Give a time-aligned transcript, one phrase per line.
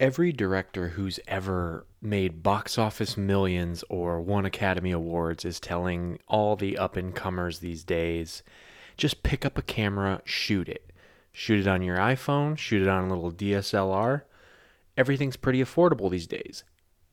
[0.00, 6.54] Every director who's ever made box office millions or won Academy Awards is telling all
[6.54, 8.44] the up and comers these days
[8.98, 10.92] just pick up a camera, shoot it.
[11.32, 14.22] Shoot it on your iPhone, shoot it on a little DSLR.
[14.96, 16.64] Everything's pretty affordable these days.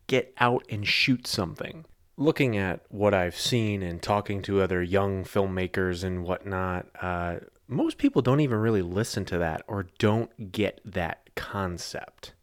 [0.08, 1.86] Get out and shoot something.
[2.18, 7.98] Looking at what I've seen and talking to other young filmmakers and whatnot, uh, most
[7.98, 12.35] people don't even really listen to that or don't get that concept.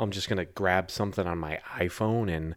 [0.00, 2.56] I'm just going to grab something on my iPhone and,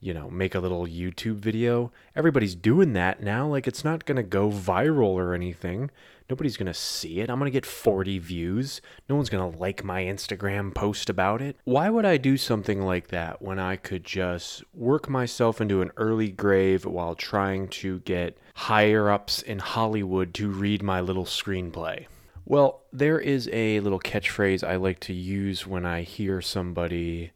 [0.00, 1.92] you know, make a little YouTube video.
[2.16, 3.46] Everybody's doing that now.
[3.46, 5.90] Like, it's not going to go viral or anything.
[6.28, 7.30] Nobody's going to see it.
[7.30, 8.80] I'm going to get 40 views.
[9.08, 11.56] No one's going to like my Instagram post about it.
[11.64, 15.92] Why would I do something like that when I could just work myself into an
[15.96, 22.06] early grave while trying to get higher ups in Hollywood to read my little screenplay?
[22.46, 27.32] Well, there is a little catchphrase I like to use when I hear somebody,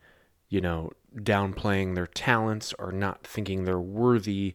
[0.49, 4.55] you know, downplaying their talents or not thinking they're worthy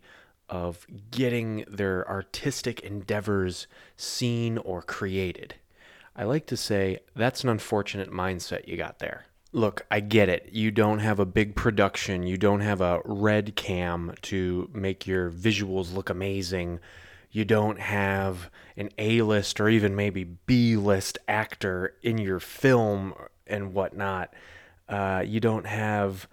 [0.49, 3.65] of getting their artistic endeavors
[3.97, 5.55] seen or created.
[6.15, 9.25] I like to say that's an unfortunate mindset you got there.
[9.51, 10.49] Look, I get it.
[10.51, 15.31] You don't have a big production, you don't have a red cam to make your
[15.31, 16.79] visuals look amazing
[17.33, 23.13] you don't have an A list or even maybe B list actor in your film
[23.47, 24.33] and whatnot.
[24.87, 26.27] Uh, you don't have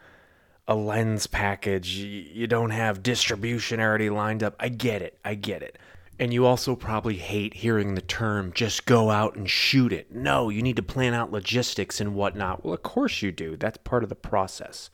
[0.69, 1.97] a lens package.
[1.97, 4.55] You don't have distribution already lined up.
[4.61, 5.19] I get it.
[5.25, 5.79] I get it.
[6.19, 10.13] And you also probably hate hearing the term just go out and shoot it.
[10.13, 12.63] No, you need to plan out logistics and whatnot.
[12.63, 13.57] Well, of course you do.
[13.57, 14.91] That's part of the process.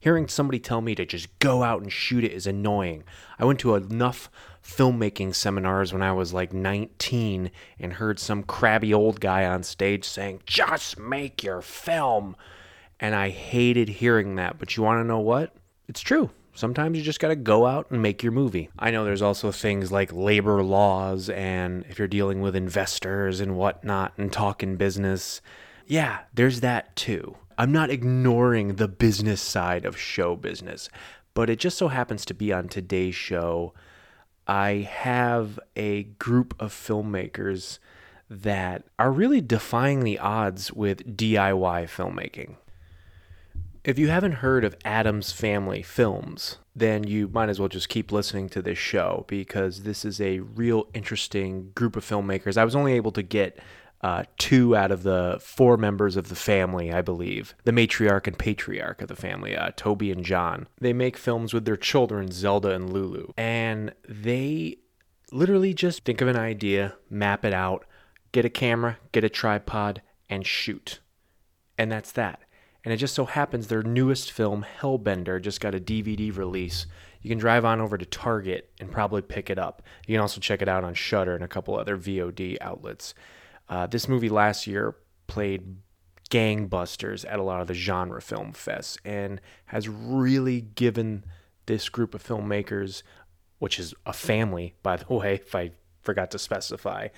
[0.00, 3.04] Hearing somebody tell me to just go out and shoot it is annoying.
[3.38, 4.30] I went to enough
[4.64, 10.04] filmmaking seminars when I was like 19 and heard some crabby old guy on stage
[10.04, 12.34] saying, just make your film.
[12.98, 14.58] And I hated hearing that.
[14.58, 15.54] But you want to know what?
[15.86, 16.30] It's true.
[16.54, 18.70] Sometimes you just got to go out and make your movie.
[18.78, 23.56] I know there's also things like labor laws, and if you're dealing with investors and
[23.56, 25.40] whatnot and talking business,
[25.86, 27.36] yeah, there's that too.
[27.60, 30.88] I'm not ignoring the business side of show business,
[31.34, 33.74] but it just so happens to be on today's show.
[34.46, 37.78] I have a group of filmmakers
[38.30, 42.54] that are really defying the odds with DIY filmmaking.
[43.84, 48.10] If you haven't heard of Adam's Family Films, then you might as well just keep
[48.10, 52.56] listening to this show because this is a real interesting group of filmmakers.
[52.56, 53.58] I was only able to get
[54.02, 58.38] uh, two out of the four members of the family, I believe, the matriarch and
[58.38, 60.68] patriarch of the family, uh, Toby and John.
[60.80, 63.32] They make films with their children, Zelda and Lulu.
[63.36, 64.78] And they
[65.32, 67.84] literally just think of an idea, map it out,
[68.32, 71.00] get a camera, get a tripod, and shoot.
[71.76, 72.40] And that's that.
[72.84, 76.86] And it just so happens their newest film, Hellbender, just got a DVD release.
[77.20, 79.82] You can drive on over to Target and probably pick it up.
[80.06, 83.14] You can also check it out on Shudder and a couple other VOD outlets.
[83.70, 84.96] Uh, this movie last year
[85.28, 85.76] played
[86.30, 91.24] gangbusters at a lot of the genre film fests and has really given
[91.66, 93.02] this group of filmmakers,
[93.58, 95.70] which is a family, by the way, if I
[96.02, 97.08] forgot to specify,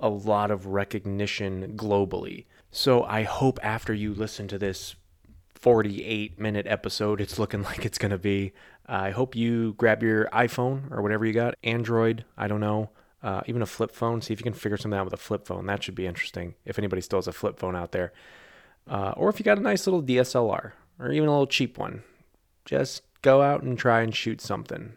[0.00, 2.44] a lot of recognition globally.
[2.70, 4.96] So I hope after you listen to this
[5.54, 8.52] 48 minute episode, it's looking like it's going to be.
[8.84, 12.90] I hope you grab your iPhone or whatever you got, Android, I don't know,
[13.22, 14.20] uh, even a flip phone.
[14.20, 15.66] See if you can figure something out with a flip phone.
[15.66, 18.12] That should be interesting if anybody still has a flip phone out there.
[18.88, 22.02] Uh, or if you got a nice little DSLR or even a little cheap one,
[22.64, 24.94] just go out and try and shoot something.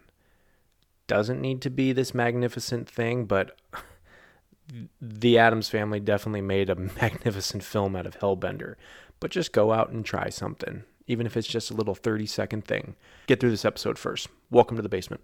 [1.06, 3.56] Doesn't need to be this magnificent thing, but
[5.00, 8.74] the Adams family definitely made a magnificent film out of Hellbender.
[9.20, 12.64] But just go out and try something, even if it's just a little 30 second
[12.64, 12.96] thing.
[13.26, 14.28] Get through this episode first.
[14.50, 15.22] Welcome to the basement.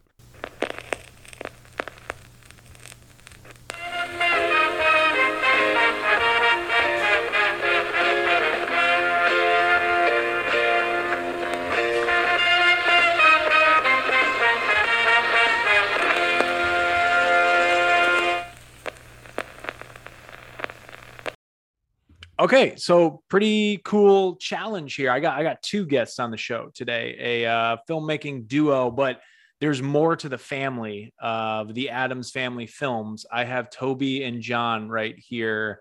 [22.52, 25.10] Okay, so pretty cool challenge here.
[25.10, 29.22] I got I got two guests on the show today, a uh, filmmaking duo, but
[29.62, 33.24] there's more to the family of the Adams Family Films.
[33.32, 35.80] I have Toby and John right here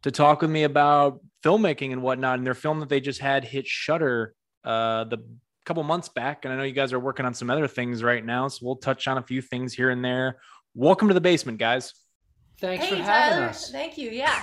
[0.00, 3.44] to talk with me about filmmaking and whatnot, and their film that they just had
[3.44, 4.32] hit Shudder
[4.64, 5.18] uh, the
[5.66, 6.46] couple months back.
[6.46, 8.76] And I know you guys are working on some other things right now, so we'll
[8.76, 10.40] touch on a few things here and there.
[10.74, 11.92] Welcome to the basement, guys.
[12.62, 13.50] Thanks hey, for having Tyler.
[13.50, 13.70] us.
[13.70, 14.08] Thank you.
[14.08, 14.42] Yeah.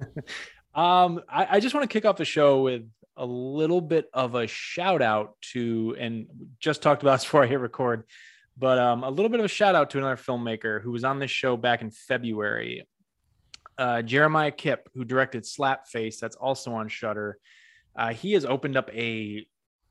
[0.74, 2.82] Um, I, I just want to kick off the show with
[3.16, 6.26] a little bit of a shout out to, and
[6.58, 8.04] just talked about this before I hit record,
[8.56, 11.18] but um, a little bit of a shout out to another filmmaker who was on
[11.18, 12.86] this show back in February.
[13.76, 17.38] Uh, Jeremiah Kipp, who directed Slapface, that's also on Shudder.
[17.96, 19.46] Uh, he has opened up a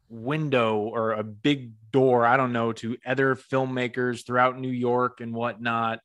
[0.09, 5.33] window or a big door, I don't know, to other filmmakers throughout New York and
[5.33, 6.00] whatnot.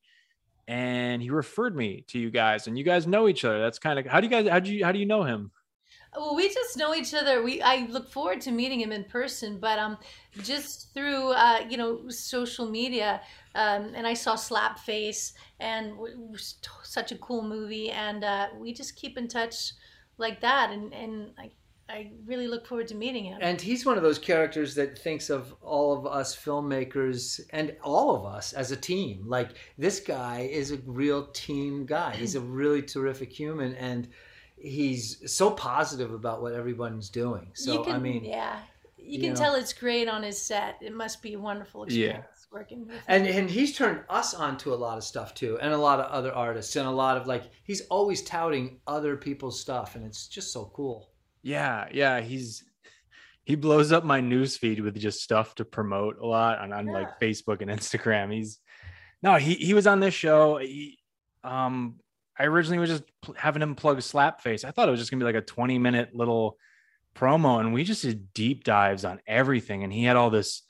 [0.68, 3.58] And he referred me to you guys, and you guys know each other.
[3.60, 5.50] That's kind of how do you guys how do you how do you know him?
[6.16, 7.42] Well, we just know each other.
[7.42, 9.98] We I look forward to meeting him in person, but um,
[10.42, 13.20] just through uh, you know social media,
[13.54, 15.94] um, and I saw Slapface, and
[16.82, 19.72] such a cool movie, and uh, we just keep in touch
[20.18, 21.50] like that, and and I
[21.88, 23.38] I really look forward to meeting him.
[23.40, 28.14] And he's one of those characters that thinks of all of us filmmakers and all
[28.14, 29.24] of us as a team.
[29.26, 32.14] Like this guy is a real team guy.
[32.14, 34.08] He's a really terrific human and
[34.60, 37.50] he's so positive about what everyone's doing.
[37.54, 38.60] So can, I mean, yeah,
[38.96, 39.36] you, you can know.
[39.36, 40.76] tell it's great on his set.
[40.80, 42.24] It must be a wonderful experience.
[42.24, 42.34] Yeah.
[42.50, 43.02] Working with him.
[43.08, 46.00] and and he's turned us on to a lot of stuff too, and a lot
[46.00, 50.04] of other artists, and a lot of like he's always touting other people's stuff, and
[50.06, 51.10] it's just so cool.
[51.42, 52.64] Yeah, yeah, he's
[53.44, 56.92] he blows up my newsfeed with just stuff to promote a lot on, on yeah.
[56.92, 58.32] like Facebook and Instagram.
[58.32, 58.58] He's
[59.22, 60.58] no, he he was on this show.
[60.58, 60.98] He,
[61.42, 61.96] um,
[62.38, 63.04] I originally was just
[63.36, 64.64] having him plug Slapface.
[64.64, 66.58] I thought it was just gonna be like a 20 minute little
[67.14, 69.82] promo, and we just did deep dives on everything.
[69.82, 70.62] And he had all this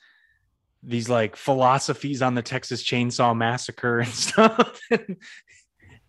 [0.81, 4.79] these like philosophies on the Texas Chainsaw Massacre and stuff.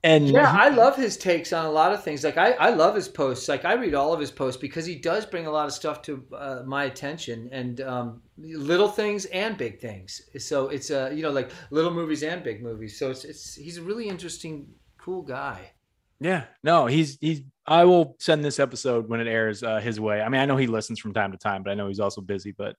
[0.03, 2.25] And yeah, I love his takes on a lot of things.
[2.25, 3.49] Like I, I love his posts.
[3.49, 6.01] Like I read all of his posts because he does bring a lot of stuff
[6.03, 10.23] to uh, my attention and um, little things and big things.
[10.39, 12.99] So it's a uh, you know like little movies and big movies.
[12.99, 15.73] So it's it's he's a really interesting, cool guy.
[16.19, 17.43] Yeah, no, he's he's.
[17.67, 20.23] I will send this episode when it airs uh, his way.
[20.23, 22.23] I mean, I know he listens from time to time, but I know he's also
[22.23, 22.53] busy.
[22.53, 22.75] But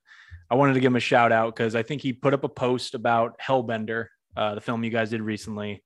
[0.50, 2.48] I wanted to give him a shout out because I think he put up a
[2.48, 5.84] post about Hellbender, uh, the film you guys did recently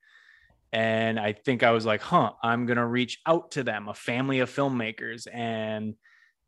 [0.76, 3.94] and I think I was like, huh, I'm going to reach out to them, a
[3.94, 5.26] family of filmmakers.
[5.32, 5.94] And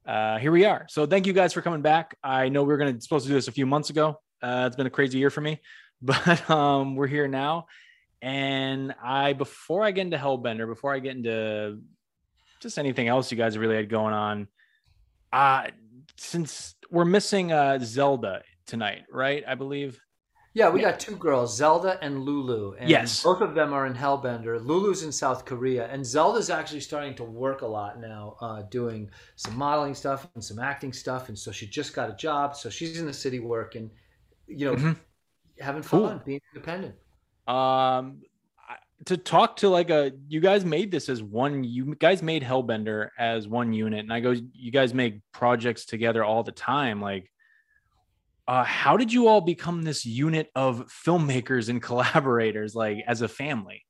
[0.07, 0.85] uh, here we are.
[0.91, 2.15] So thank you guys for coming back.
[2.23, 4.21] I know we are going to supposed to do this a few months ago.
[4.43, 5.63] Uh, it's been a crazy year for me,
[6.03, 7.69] but um, we're here now.
[8.21, 11.79] And I, before I get into Hellbender, before I get into
[12.61, 14.49] just anything else you guys really had going on,
[15.33, 15.69] uh,
[16.19, 19.43] since we're missing uh, Zelda tonight, right?
[19.49, 19.99] I believe.
[20.59, 22.75] Yeah, we got two girls, Zelda and Lulu.
[22.81, 23.23] And yes.
[23.23, 24.61] Both of them are in Hellbender.
[24.61, 29.09] Lulu's in South Korea, and Zelda's actually starting to work a lot now, uh, doing
[29.37, 31.29] some modeling stuff and some acting stuff.
[31.29, 32.57] And so she just got a job.
[32.57, 33.89] So she's in the city working,
[34.49, 34.93] you know, mm-hmm.
[35.61, 36.23] having fun, cool.
[36.27, 36.97] being independent.
[37.47, 38.23] Um,
[39.05, 43.11] to talk to like a you guys made this as one you guys made hellbender
[43.17, 47.31] as one unit and i go you guys make projects together all the time like
[48.49, 53.29] uh, how did you all become this unit of filmmakers and collaborators, like as a
[53.29, 53.85] family?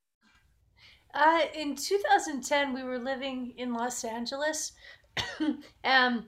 [1.14, 4.72] Uh, in 2010, we were living in Los Angeles.
[5.84, 6.26] um,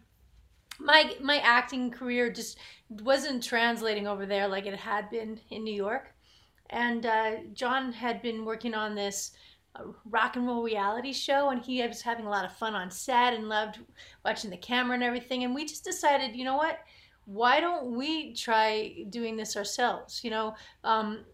[0.79, 5.75] my my acting career just wasn't translating over there like it had been in New
[5.75, 6.15] York,
[6.71, 9.33] and uh, John had been working on this
[9.75, 12.91] uh, rock and roll reality show, and he was having a lot of fun on
[12.91, 13.81] set and loved
[14.25, 15.45] watching the camera and everything.
[15.45, 16.79] And we just decided, you know what?
[17.31, 20.25] Why don't we try doing this ourselves?
[20.25, 21.25] You know, um,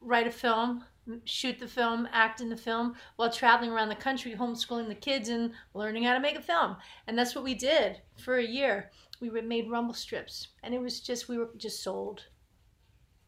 [0.00, 0.84] write a film,
[1.24, 5.28] shoot the film, act in the film while traveling around the country, homeschooling the kids
[5.28, 6.76] and learning how to make a film.
[7.06, 8.90] And that's what we did for a year.
[9.20, 12.24] We made rumble strips, and it was just we were just sold.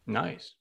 [0.07, 0.55] Nice.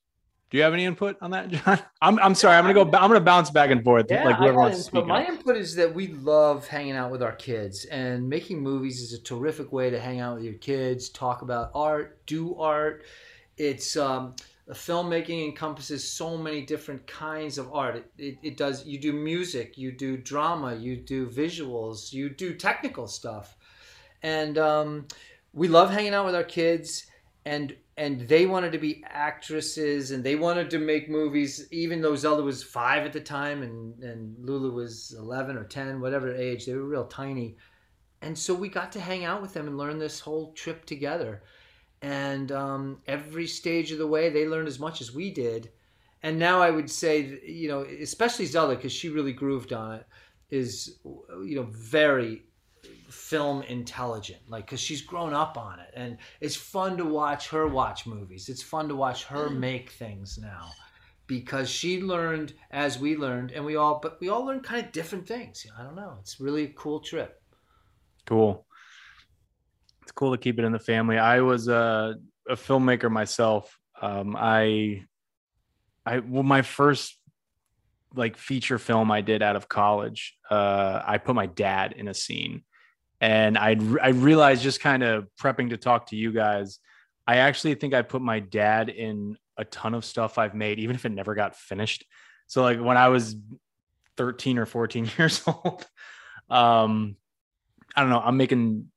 [0.50, 1.78] Do you have any input on that, John?
[2.02, 2.56] I'm, I'm sorry.
[2.56, 2.82] I'm gonna go.
[2.82, 4.06] I'm gonna bounce back and forth.
[4.10, 5.06] Yeah, like whoever wants to speak.
[5.06, 9.12] My input is that we love hanging out with our kids, and making movies is
[9.12, 13.04] a terrific way to hang out with your kids, talk about art, do art.
[13.58, 14.34] It's um,
[14.68, 17.96] filmmaking encompasses so many different kinds of art.
[17.96, 18.84] It, it, it does.
[18.84, 23.56] You do music, you do drama, you do visuals, you do technical stuff,
[24.24, 25.06] and um,
[25.52, 27.06] we love hanging out with our kids
[27.44, 32.16] and and they wanted to be actresses and they wanted to make movies even though
[32.16, 36.64] zelda was five at the time and, and lulu was 11 or 10 whatever age
[36.64, 37.56] they were real tiny.
[38.22, 41.42] And so we got to hang out with them and learn this whole trip together.
[42.02, 45.70] And um, every stage of the way they learned as much as we did.
[46.22, 50.06] And now i would say you know especially zelda because she really grooved on it
[50.50, 50.98] is
[51.44, 52.42] you know very
[53.10, 57.66] film intelligent like because she's grown up on it and it's fun to watch her
[57.66, 59.58] watch movies it's fun to watch her mm.
[59.58, 60.70] make things now
[61.26, 64.92] because she learned as we learned and we all but we all learned kind of
[64.92, 67.42] different things i don't know it's really a cool trip
[68.26, 68.64] cool
[70.10, 71.18] it's cool to keep it in the family.
[71.18, 72.16] I was a,
[72.48, 73.78] a filmmaker myself.
[74.02, 75.04] Um, I,
[76.04, 77.16] I well, my first
[78.16, 80.36] like feature film I did out of college.
[80.50, 82.64] Uh, I put my dad in a scene,
[83.20, 86.78] and I I realized just kind of prepping to talk to you guys.
[87.26, 90.96] I actually think I put my dad in a ton of stuff I've made, even
[90.96, 92.04] if it never got finished.
[92.46, 93.36] So like when I was
[94.16, 95.86] 13 or 14 years old,
[96.48, 97.16] um,
[97.94, 98.90] I don't know, I'm making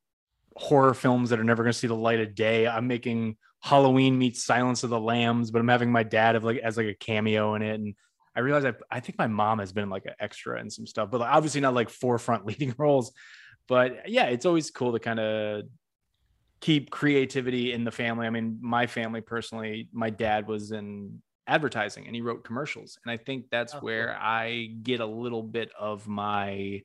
[0.56, 2.66] horror films that are never going to see the light of day.
[2.66, 6.58] I'm making Halloween meets Silence of the Lambs, but I'm having my dad of like
[6.58, 7.74] as like a cameo in it.
[7.74, 7.94] And
[8.34, 11.10] I realized I, I think my mom has been like an extra in some stuff,
[11.10, 13.12] but like, obviously not like forefront leading roles.
[13.66, 15.64] But yeah, it's always cool to kind of
[16.60, 18.26] keep creativity in the family.
[18.26, 22.98] I mean, my family personally, my dad was in advertising and he wrote commercials.
[23.04, 23.86] And I think that's Oh, cool.
[23.86, 26.82] where I get a little bit of my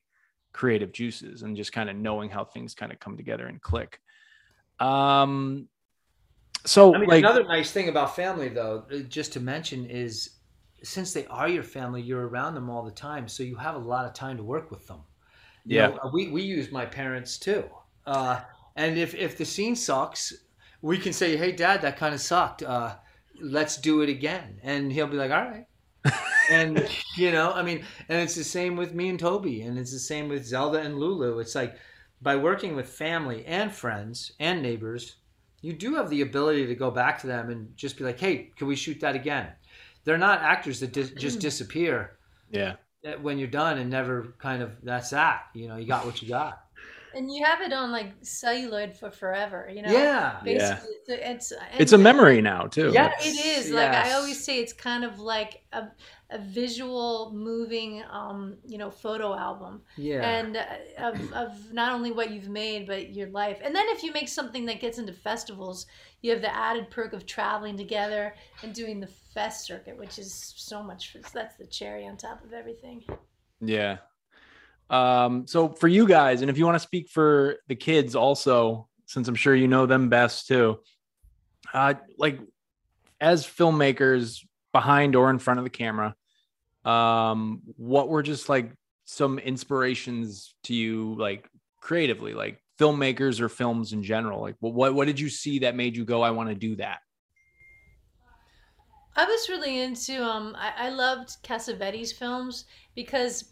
[0.52, 4.00] creative juices and just kind of knowing how things kind of come together and click.
[4.78, 5.68] Um
[6.66, 10.40] so I mean, like another nice thing about family, though, uh, just to mention, is
[10.82, 13.78] since they are your family, you're around them all the time, so you have a
[13.78, 15.00] lot of time to work with them.
[15.68, 15.88] You Yeah.
[15.88, 17.68] know, uh, we we use my parents too,
[18.06, 18.40] uh,
[18.76, 20.32] and if if the scene sucks,
[20.82, 22.62] we can say, "Hey, Dad, that kind of sucked.
[22.62, 22.96] Uh,
[23.40, 25.66] let's do it again," and he'll be like, "All right."
[26.50, 29.92] and you know, I mean, and it's the same with me and Toby, and it's
[29.92, 31.38] the same with Zelda and Lulu.
[31.38, 31.76] It's like
[32.20, 35.16] by working with family and friends and neighbors,
[35.62, 38.52] you do have the ability to go back to them and just be like, "Hey,
[38.56, 39.52] can we shoot that again?"
[40.04, 42.18] They're not actors that dis- just disappear
[42.50, 42.76] yeah.
[43.20, 45.46] When you're done and never kind of that's that.
[45.54, 46.64] You know, you got what you got.
[47.14, 49.92] And you have it on like celluloid for forever, you know?
[49.92, 50.40] Yeah.
[50.44, 52.90] Basically, it's, it's, It's a memory now too.
[52.92, 53.12] Yeah.
[53.20, 55.88] It is like I always say, it's kind of like a,
[56.30, 60.28] a visual, moving, um, you know, photo album, Yeah.
[60.28, 60.64] and uh,
[60.98, 63.58] of, of not only what you've made but your life.
[63.62, 65.86] And then if you make something that gets into festivals,
[66.22, 70.54] you have the added perk of traveling together and doing the fest circuit, which is
[70.56, 71.16] so much.
[71.32, 73.02] That's the cherry on top of everything.
[73.60, 73.98] Yeah.
[74.90, 78.88] Um, so for you guys, and if you want to speak for the kids also,
[79.06, 80.80] since I'm sure you know them best too,
[81.72, 82.40] uh, like
[83.20, 86.14] as filmmakers behind or in front of the camera,
[86.84, 88.72] um, what were just like
[89.04, 91.48] some inspirations to you, like
[91.80, 94.40] creatively, like filmmakers or films in general?
[94.40, 96.98] Like what what, did you see that made you go, I want to do that?
[99.16, 103.49] I was really into um I, I loved Cassavetes films because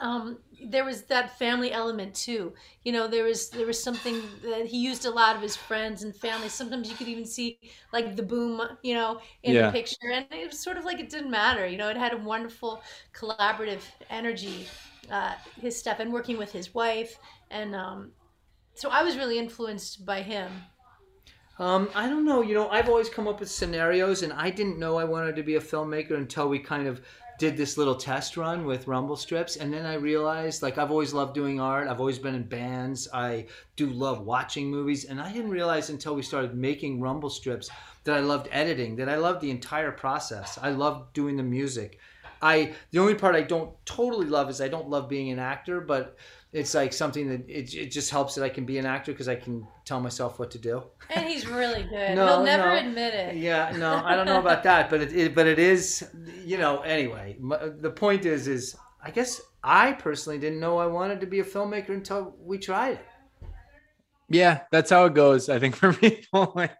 [0.00, 0.38] um
[0.70, 2.52] there was that family element too.
[2.84, 6.02] You know, there was there was something that he used a lot of his friends
[6.02, 6.48] and family.
[6.48, 7.58] Sometimes you could even see
[7.92, 9.68] like the boom, you know, in Yeah.
[9.68, 9.96] the picture.
[10.12, 12.82] And it was sort of like it didn't matter, you know, it had a wonderful
[13.14, 14.72] collaborative energy,
[15.10, 17.18] uh his stuff and working with his wife
[17.50, 18.12] and um
[18.74, 20.66] so I was really influenced by him.
[21.58, 22.42] Um, I don't know.
[22.42, 25.42] You know, I've always come up with scenarios, and I didn't know I wanted to
[25.42, 27.00] be a filmmaker until we kind of
[27.38, 31.12] did this little test run with Rumble Strips, and then I realized, like, I've always
[31.12, 31.88] loved doing art.
[31.88, 33.08] I've always been in bands.
[33.12, 37.70] I do love watching movies, and I didn't realize until we started making Rumble Strips
[38.04, 38.96] that I loved editing.
[38.96, 40.58] That I loved the entire process.
[40.62, 41.98] I loved doing the music.
[42.42, 45.80] I the only part I don't totally love is I don't love being an actor,
[45.80, 46.16] but
[46.52, 49.28] it's like something that it, it just helps that I can be an actor because
[49.28, 50.82] I can tell myself what to do.
[51.14, 52.14] And he's really good.
[52.14, 52.76] No, He'll never no.
[52.76, 53.36] admit it.
[53.36, 56.08] Yeah, no, I don't know about that, but it, it but it is,
[56.44, 56.80] you know.
[56.80, 61.26] Anyway, m- the point is, is I guess I personally didn't know I wanted to
[61.26, 63.06] be a filmmaker until we tried it.
[64.28, 65.48] Yeah, that's how it goes.
[65.48, 66.72] I think for people, like,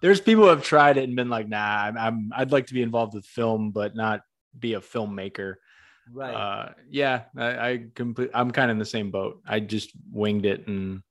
[0.00, 2.74] there's people who have tried it and been like, "Nah, I'm, I'm I'd like to
[2.74, 4.20] be involved with film, but not
[4.58, 5.54] be a filmmaker."
[6.12, 6.34] Right.
[6.34, 8.30] Uh, yeah, I, I complete.
[8.34, 9.40] I'm kind of in the same boat.
[9.46, 11.02] I just winged it, and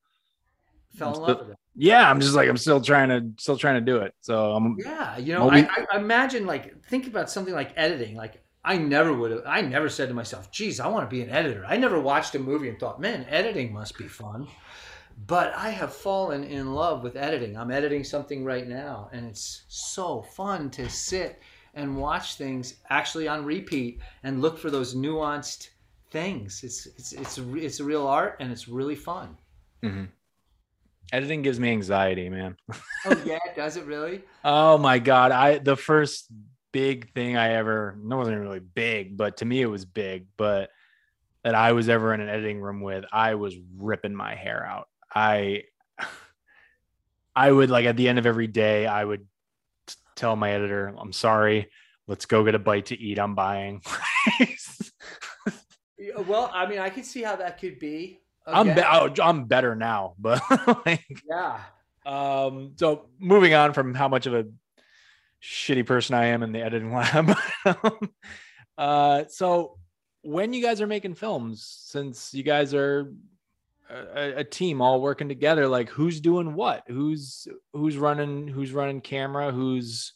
[0.96, 1.58] Fell in I'm love still- with it.
[1.76, 4.14] yeah, I'm just like I'm still trying to still trying to do it.
[4.22, 8.16] So I'm Yeah, you know, I, I imagine like think about something like editing.
[8.16, 9.42] Like I never would have.
[9.46, 12.34] I never said to myself, "Geez, I want to be an editor." I never watched
[12.36, 14.48] a movie and thought, "Man, editing must be fun."
[15.28, 17.58] But I have fallen in love with editing.
[17.58, 21.42] I'm editing something right now, and it's so fun to sit
[21.76, 25.70] and watch things actually on repeat and look for those nuanced
[26.12, 26.62] things.
[26.64, 29.38] It's it's it's it's a real art, and it's really fun.
[29.84, 30.10] Mhm.
[31.14, 32.58] editing gives me anxiety, man.
[33.06, 34.24] Oh yeah, does it really?
[34.44, 36.32] Oh my god, I the first
[36.72, 40.28] big thing I ever no, it wasn't really big, but to me it was big,
[40.38, 40.70] but
[41.44, 44.88] that I was ever in an editing room with, I was ripping my hair out.
[45.14, 45.64] I
[47.36, 49.28] I would like at the end of every day, I would
[50.16, 51.70] tell my editor, I'm sorry,
[52.08, 53.20] let's go get a bite to eat.
[53.20, 53.82] I'm buying.
[56.28, 58.20] Well, I mean, I can see how that could be.
[58.46, 60.42] I'm be- oh, I'm better now, but
[60.86, 61.60] like, yeah.
[62.06, 64.46] um, so moving on from how much of a
[65.42, 67.36] shitty person I am in the editing lab.
[68.78, 69.78] uh, so
[70.22, 73.12] when you guys are making films, since you guys are
[73.90, 76.84] a, a team all working together, like who's doing what?
[76.88, 78.48] Who's who's running?
[78.48, 79.52] Who's running camera?
[79.52, 80.14] Who's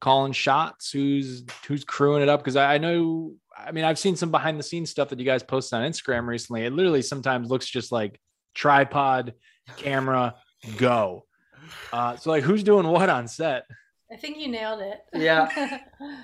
[0.00, 0.90] calling shots?
[0.90, 2.40] Who's who's crewing it up?
[2.40, 3.34] Because I, I know.
[3.56, 6.26] I mean, I've seen some behind the scenes stuff that you guys posted on Instagram
[6.26, 6.64] recently.
[6.64, 8.20] It literally sometimes looks just like
[8.54, 9.34] tripod,
[9.76, 10.34] camera,
[10.76, 11.26] go.
[11.92, 13.64] Uh, so like, who's doing what on set?
[14.10, 15.00] I think you nailed it.
[15.14, 15.78] Yeah.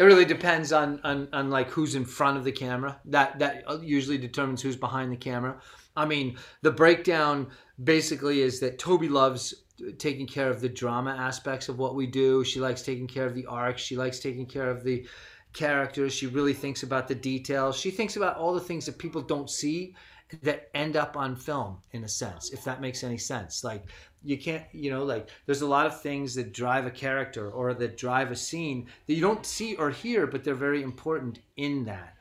[0.00, 2.98] It really depends on, on on like who's in front of the camera.
[3.04, 5.60] That that usually determines who's behind the camera.
[6.00, 7.48] I mean, the breakdown
[7.82, 9.54] basically is that Toby loves
[9.98, 12.44] taking care of the drama aspects of what we do.
[12.44, 13.82] She likes taking care of the arcs.
[13.82, 15.06] She likes taking care of the
[15.52, 16.12] characters.
[16.12, 17.76] She really thinks about the details.
[17.76, 19.94] She thinks about all the things that people don't see
[20.42, 23.86] that end up on film in a sense if that makes any sense like
[24.22, 27.74] you can't you know like there's a lot of things that drive a character or
[27.74, 31.84] that drive a scene that you don't see or hear but they're very important in
[31.84, 32.14] that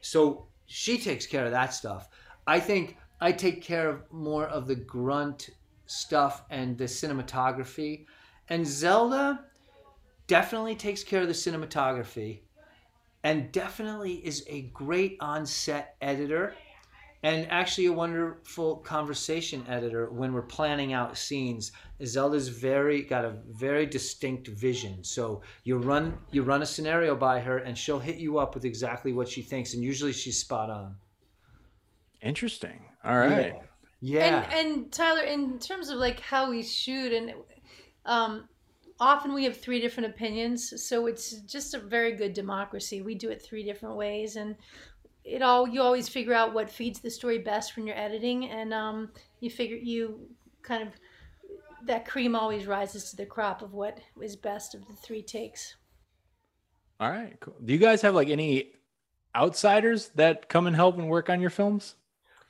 [0.00, 2.08] so she takes care of that stuff
[2.46, 5.50] i think i take care of more of the grunt
[5.86, 8.04] stuff and the cinematography
[8.48, 9.44] and zelda
[10.26, 12.40] definitely takes care of the cinematography
[13.24, 16.54] and definitely is a great on-set editor
[17.22, 21.70] and actually a wonderful conversation editor when we're planning out scenes.
[22.04, 25.04] Zelda's very got a very distinct vision.
[25.04, 28.64] So you run you run a scenario by her and she'll hit you up with
[28.64, 30.96] exactly what she thinks and usually she's spot on.
[32.22, 32.80] Interesting.
[33.04, 33.54] All right.
[34.00, 34.44] Yeah.
[34.52, 37.34] And and Tyler, in terms of like how we shoot, and
[38.06, 38.48] um,
[39.00, 43.02] often we have three different opinions, so it's just a very good democracy.
[43.02, 44.56] We do it three different ways, and
[45.24, 48.72] it all you always figure out what feeds the story best when you're editing, and
[48.72, 49.10] um,
[49.40, 50.28] you figure you
[50.62, 50.88] kind of
[51.86, 55.76] that cream always rises to the crop of what is best of the three takes.
[57.00, 57.36] All right.
[57.40, 57.56] Cool.
[57.64, 58.72] Do you guys have like any
[59.34, 61.96] outsiders that come and help and work on your films?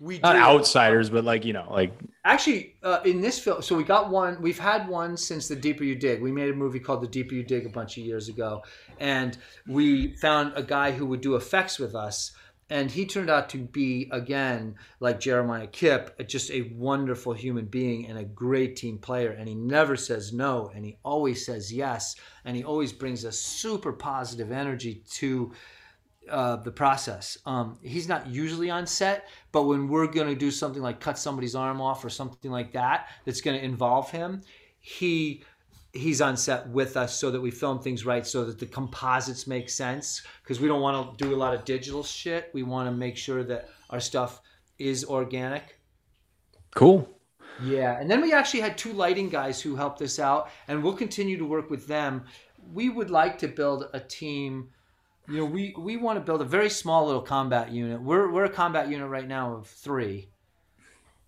[0.02, 0.40] We Not do.
[0.40, 1.92] outsiders, but like you know, like
[2.24, 4.42] Actually, uh, in this film, so we got one.
[4.42, 6.20] We've had one since The Deeper You Dig.
[6.20, 8.62] We made a movie called The Deeper You Dig a bunch of years ago,
[8.98, 12.32] and we found a guy who would do effects with us.
[12.70, 18.06] And he turned out to be, again, like Jeremiah Kipp, just a wonderful human being
[18.06, 19.30] and a great team player.
[19.30, 22.16] And he never says no, and he always says yes.
[22.46, 25.52] And he always brings a super positive energy to
[26.30, 27.38] uh, the process.
[27.46, 31.18] Um, he's not usually on set, but when we're going to do something like cut
[31.18, 34.42] somebody's arm off or something like that, that's going to involve him,
[34.80, 35.42] he
[35.92, 39.46] he's on set with us so that we film things right, so that the composites
[39.46, 40.22] make sense.
[40.42, 42.50] Because we don't want to do a lot of digital shit.
[42.54, 44.40] We want to make sure that our stuff
[44.78, 45.78] is organic.
[46.74, 47.08] cool.
[47.62, 50.94] Yeah, and then we actually had two lighting guys who helped us out, and we'll
[50.94, 52.24] continue to work with them.
[52.72, 54.70] We would like to build a team.
[55.28, 58.02] You know, we we want to build a very small little combat unit.
[58.02, 60.30] We're we're a combat unit right now of three,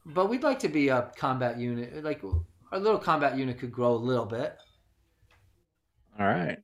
[0.05, 2.03] but we'd like to be a combat unit.
[2.03, 2.23] Like
[2.73, 4.57] our little combat unit could grow a little bit.
[6.19, 6.59] All right.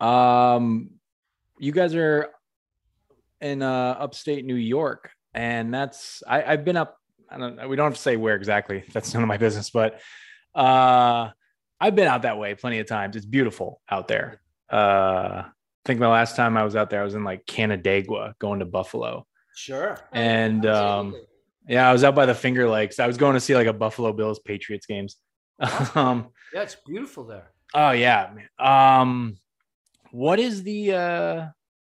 [0.00, 0.90] Um,
[1.58, 2.30] you guys are
[3.40, 6.96] in uh, upstate New York, and that's I, I've been up.
[7.28, 7.68] I don't.
[7.68, 8.84] We don't have to say where exactly.
[8.92, 9.68] That's none of my business.
[9.68, 10.00] But
[10.54, 11.28] uh,
[11.78, 13.14] I've been out that way plenty of times.
[13.14, 14.40] It's beautiful out there.
[14.70, 15.44] Uh,
[15.84, 18.66] think the last time I was out there, I was in like Canandaigua, going to
[18.66, 19.98] Buffalo, Sure.
[20.12, 21.14] and um,
[21.68, 22.98] yeah, I was out by the Finger Lakes.
[23.00, 25.16] I was going to see like a Buffalo Bills Patriots games.
[25.94, 27.50] um, Yeah, it's beautiful there.
[27.74, 28.30] Oh yeah.
[28.58, 29.36] Um
[30.10, 31.46] what is the uh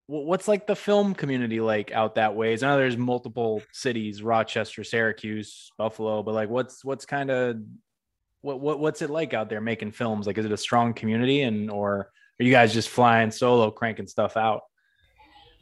[0.08, 2.54] what's like the film community like out that way?
[2.54, 7.58] I know there's multiple cities, Rochester, Syracuse, Buffalo, but like what's what's kind of
[8.42, 10.26] what what what's it like out there making films?
[10.28, 14.08] Like is it a strong community and or are you guys just flying solo cranking
[14.08, 14.64] stuff out?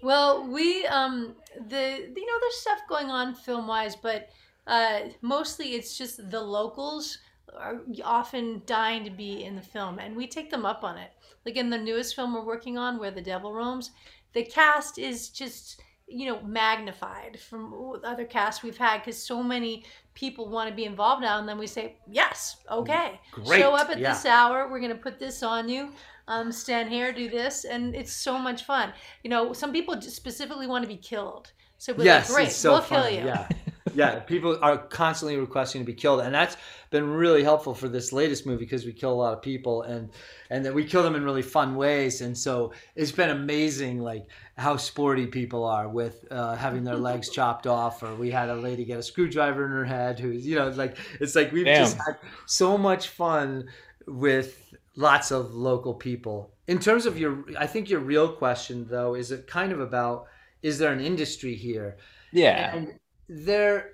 [0.02, 1.36] Well, we um
[1.68, 4.30] the you know there's stuff going on film wise, but
[4.68, 7.18] uh mostly it's just the locals
[7.58, 11.12] are often dying to be in the film, and we take them up on it.
[11.46, 13.92] Like in the newest film we're working on, where the devil roams,
[14.34, 15.82] the cast is just
[16.12, 20.84] you know magnified from other casts we've had because so many people want to be
[20.84, 24.12] involved now and then we say yes okay Great, show up at yeah.
[24.12, 25.90] this hour we're going to put this on you
[26.28, 30.16] um, stand here do this and it's so much fun you know some people just
[30.16, 33.16] specifically want to be killed so we're yes, like great it's so we'll funny.
[33.16, 33.48] kill you Yeah.
[33.96, 36.58] yeah, people are constantly requesting to be killed, and that's
[36.90, 40.10] been really helpful for this latest movie because we kill a lot of people, and
[40.50, 44.28] and that we kill them in really fun ways, and so it's been amazing, like
[44.58, 48.56] how sporty people are with uh, having their legs chopped off, or we had a
[48.56, 51.84] lady get a screwdriver in her head, who's you know like it's like we've Damn.
[51.84, 53.70] just had so much fun
[54.08, 56.54] with lots of local people.
[56.68, 60.28] In terms of your, I think your real question though is it kind of about
[60.62, 61.98] is there an industry here?
[62.32, 62.76] Yeah.
[62.76, 63.94] and there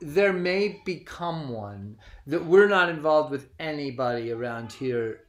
[0.00, 5.20] there may become one that we're not involved with anybody around here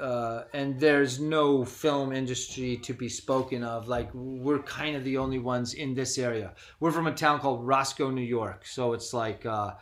[0.00, 5.16] uh, and there's no film industry to be spoken of like we're kind of the
[5.16, 9.12] only ones in this area we're from a town called roscoe new york so it's
[9.12, 9.72] like uh,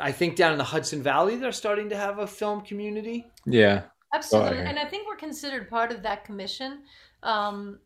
[0.00, 3.82] i think down in the hudson valley they're starting to have a film community Yeah.
[4.12, 4.66] Absolutely, ahead.
[4.68, 6.82] and I think we're considered part of that commission.
[7.24, 7.80] Um,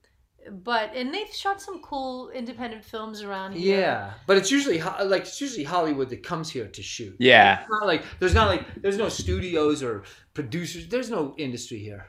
[0.50, 3.80] but and they've shot some cool independent films around here.
[3.80, 4.78] yeah but it's usually
[5.14, 7.60] like it's usually hollywood that comes here to shoot Yeah.
[7.60, 10.86] It's not like there's not like there's no studios or producers.
[10.88, 12.06] There's no industry here.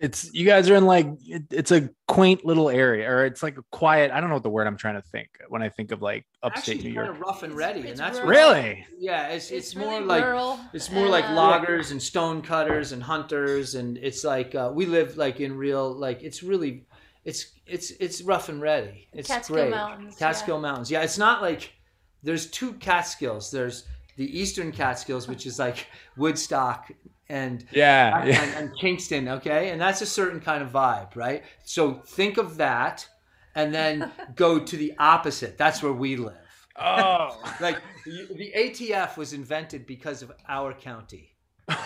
[0.00, 3.58] It's you guys are in like it, it's a quaint little area, or it's like
[3.58, 4.10] a quiet.
[4.10, 6.24] I don't know what the word I'm trying to think when I think of like
[6.42, 7.16] upstate Actually, New kind York.
[7.16, 8.30] of rough and ready, it's and that's rural.
[8.30, 8.86] Really?
[8.98, 9.28] yeah.
[9.28, 12.92] It's it's, more really like rural, it's more and, like uh, loggers and stone cutters
[12.92, 16.86] and hunters, and it's like uh, we live like in real like it's really
[17.26, 19.06] it's it's it's rough and ready.
[19.12, 19.70] It's Catskill great.
[19.70, 20.62] Mountains, Catskill yeah.
[20.62, 20.90] Mountains.
[20.90, 21.74] Yeah, it's not like
[22.22, 23.50] there's two Catskills.
[23.50, 23.84] There's
[24.16, 25.86] the Eastern Catskills, which is like
[26.16, 26.90] Woodstock
[27.30, 28.24] and Yeah.
[28.24, 28.42] yeah.
[28.42, 29.70] and, and Kingston, okay?
[29.70, 31.44] And that's a certain kind of vibe, right?
[31.64, 33.08] So think of that
[33.54, 35.56] and then go to the opposite.
[35.56, 36.34] That's where we live.
[36.76, 37.40] Oh.
[37.60, 41.36] Like the ATF was invented because of our county.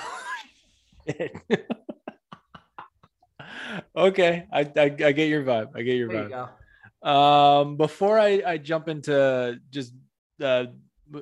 [3.96, 5.70] okay, I, I I get your vibe.
[5.74, 6.48] I get your There you vibe.
[7.02, 7.08] go.
[7.10, 9.92] Um, before I, I jump into just
[10.42, 10.66] uh,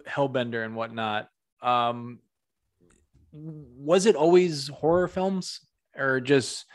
[0.06, 1.28] Hellbender and whatnot,
[1.61, 2.20] um,
[3.33, 5.61] was it always horror films
[5.97, 6.66] or just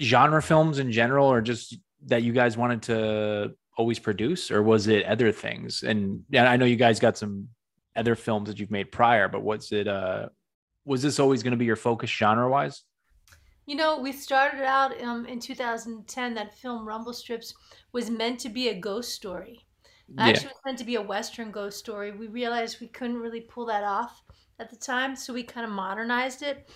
[0.00, 1.76] genre films in general, or just
[2.06, 5.82] that you guys wanted to always produce, or was it other things?
[5.82, 7.48] And yeah, I know you guys got some
[7.96, 10.28] other films that you've made prior, but was it uh,
[10.84, 12.82] was this always going to be your focus genre wise?
[13.66, 16.34] You know, we started out um, in 2010.
[16.34, 17.54] That film Rumble Strips
[17.92, 19.60] was meant to be a ghost story.
[20.18, 22.10] Actually, it was meant to be a Western ghost story.
[22.12, 24.20] We realized we couldn't really pull that off
[24.62, 26.70] at the time, so we kind of modernized it.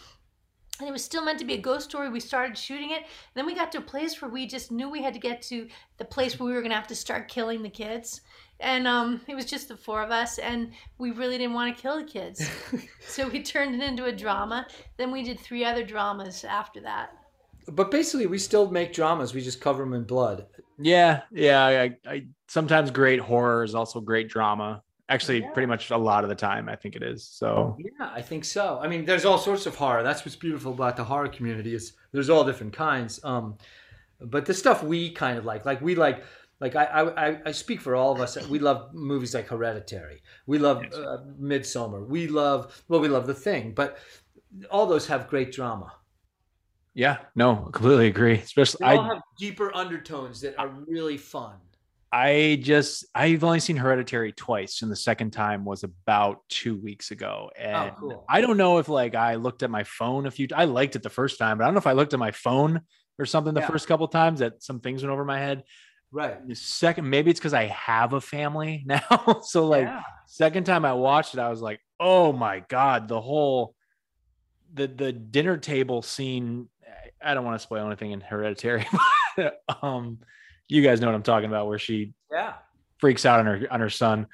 [0.79, 2.11] And it was still meant to be a ghost story.
[2.11, 2.99] We started shooting it.
[2.99, 5.41] And then we got to a place where we just knew we had to get
[5.43, 8.21] to the place where we were going to have to start killing the kids.
[8.61, 11.81] And um, it was just the four of us, and we really didn't want to
[11.81, 12.47] kill the kids.
[13.07, 14.67] so we turned it into a drama.
[14.97, 17.11] Then we did three other dramas after that.
[17.69, 19.35] But basically, we still make dramas.
[19.35, 20.47] We just cover them in blood.
[20.79, 21.65] Yeah, yeah.
[21.65, 24.83] I, I sometimes great horror is also great drama.
[25.09, 25.51] Actually, Yeah.
[25.53, 27.23] pretty much a lot of the time, I think it is.
[27.25, 28.81] So Yeah, I think so.
[28.83, 30.03] I mean, there's all sorts of horror.
[30.03, 33.23] That's what's beautiful about the horror community is there's all different kinds.
[33.25, 33.57] Um,
[34.21, 36.25] but the stuff we kind of like, like we like,
[36.59, 38.37] like I, I, I- speak for all of us.
[38.49, 40.23] We love movies like Hereditary.
[40.47, 40.95] We love Yes.
[40.95, 42.05] uh, Midsommar.
[42.09, 43.73] We love, well, we love The Thing.
[43.75, 43.99] But
[44.71, 45.93] all those have great drama.
[46.95, 48.39] yeah, no, completely agree.
[48.39, 51.57] Especially They all I, have deeper undertones that are really fun.
[52.19, 57.11] I just I've only seen Hereditary twice, and the second time was about two weeks
[57.11, 57.51] ago.
[57.59, 58.25] And cool.
[58.29, 60.49] I don't know if like I looked at my phone a few.
[60.55, 62.31] I liked it the first time, but I don't know if I looked at my
[62.31, 62.81] phone
[63.19, 63.67] or something the Yeah.
[63.69, 65.65] first couple times that some things went over my head.
[66.11, 66.47] Right.
[66.49, 69.41] The second, maybe it's because I have a family now.
[69.43, 70.01] so like yeah.
[70.27, 73.75] second time I watched it, I was like, oh my god, the whole
[74.73, 76.69] the the dinner table scene.
[77.23, 78.87] I don't want to spoil anything in Hereditary,
[79.37, 80.19] but um,
[80.69, 82.55] you guys know what I'm talking about, where she Yeah.
[82.99, 84.27] freaks out on her on her son.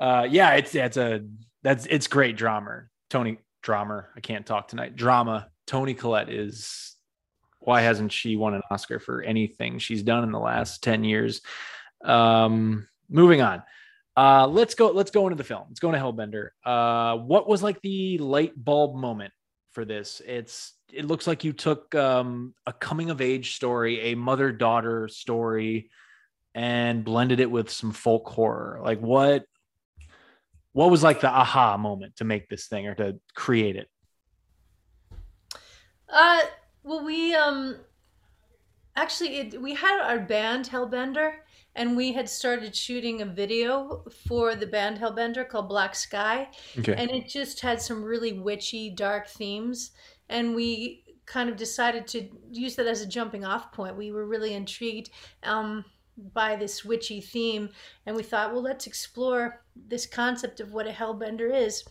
[0.00, 1.24] Uh, yeah, it's it's a
[1.62, 2.84] that's it's great drama.
[3.10, 4.06] Tony drama.
[4.16, 4.96] I can't talk tonight.
[4.96, 5.48] Drama.
[5.66, 6.94] Toni Collette is.
[7.60, 11.42] Why hasn't she won an Oscar for anything she's done in the last ten years?
[12.04, 13.62] Um, moving on.
[14.16, 14.90] Uh, let's go.
[14.90, 15.64] Let's go into the film.
[15.68, 16.50] Let's go into Hellbender.
[16.64, 19.32] Uh, what was like the light bulb moment
[19.78, 20.20] for this?
[20.26, 20.72] It's.
[20.92, 25.88] It looks like you took um, a coming of age story, a mother daughter story,
[26.52, 28.80] and blended it with some folk horror.
[28.82, 29.44] Like what?
[30.72, 33.88] What was like the aha moment to make this thing or to create it?
[36.12, 36.40] Uh,
[36.82, 37.76] well, we um,
[38.96, 41.34] actually it, we had our band Hellbender,
[41.78, 46.94] and we had started shooting a video for the band Hellbender called Black Sky, Okay.
[46.94, 49.92] and it just had some really witchy, dark themes,
[50.28, 53.96] and we kind of decided to use that as a jumping off point.
[53.96, 55.10] We were really intrigued.
[55.44, 55.84] Um,
[56.34, 57.68] by this witchy theme,
[58.04, 61.84] and we thought, well, let's explore this concept of what a hellbender is.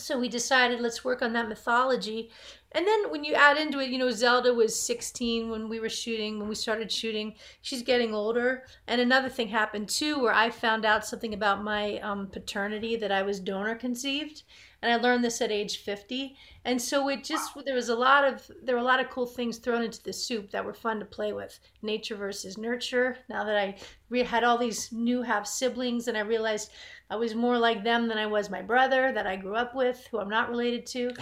[0.00, 2.30] So we decided let's work on that mythology.
[2.72, 5.88] And then when you add into it, you know, Zelda was 16 when we were
[5.88, 7.34] shooting, when we started shooting.
[7.62, 8.64] She's getting older.
[8.86, 13.10] And another thing happened too, where I found out something about my um, paternity that
[13.10, 14.44] I was donor conceived
[14.82, 16.36] and I learned this at age 50.
[16.64, 19.26] And so it just there was a lot of there were a lot of cool
[19.26, 21.58] things thrown into the soup that were fun to play with.
[21.82, 23.16] Nature versus nurture.
[23.28, 23.76] Now that I
[24.08, 26.70] re- had all these new half siblings, and I realized
[27.08, 30.06] I was more like them than I was my brother that I grew up with,
[30.10, 31.12] who I'm not related to,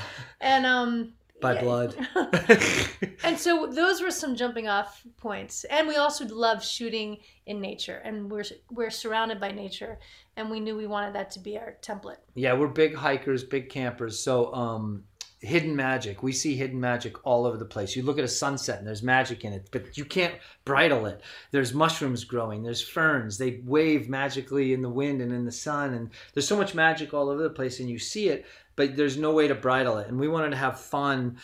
[0.40, 1.62] and um by yeah.
[1.62, 1.96] blood.
[3.24, 5.64] and so those were some jumping off points.
[5.64, 9.98] And we also love shooting in nature, and we're we're surrounded by nature,
[10.36, 12.18] and we knew we wanted that to be our template.
[12.34, 14.18] Yeah, we're big hikers, big campers.
[14.18, 15.04] So um,
[15.40, 16.22] hidden magic.
[16.22, 17.94] We see hidden magic all over the place.
[17.94, 21.20] You look at a sunset and there's magic in it, but you can't bridle it.
[21.52, 23.38] There's mushrooms growing, there's ferns.
[23.38, 27.14] They wave magically in the wind and in the sun and there's so much magic
[27.14, 28.46] all over the place and you see it,
[28.78, 30.06] but there's no way to bridle it.
[30.06, 31.38] And we wanted to have fun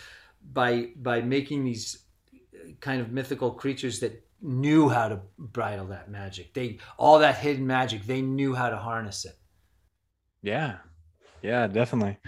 [0.53, 1.99] by by making these
[2.81, 6.55] kind of mythical creatures that knew how to bridle that magic.
[6.55, 9.37] They all that hidden magic, they knew how to harness it.
[10.43, 10.77] Yeah.
[11.43, 12.19] Yeah, definitely.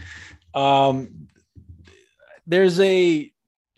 [0.53, 1.29] Um
[2.47, 3.33] there's a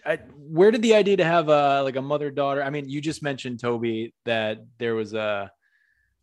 [0.07, 2.63] I, where did the idea to have a like a mother daughter?
[2.63, 5.53] I mean, you just mentioned Toby that there was a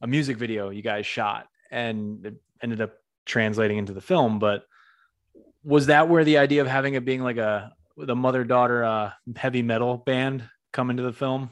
[0.01, 2.93] a music video you guys shot and it ended up
[3.25, 4.39] translating into the film.
[4.39, 4.63] But
[5.65, 9.11] was that where the idea of having it being like a the mother daughter uh,
[9.35, 11.49] heavy metal band come into the film?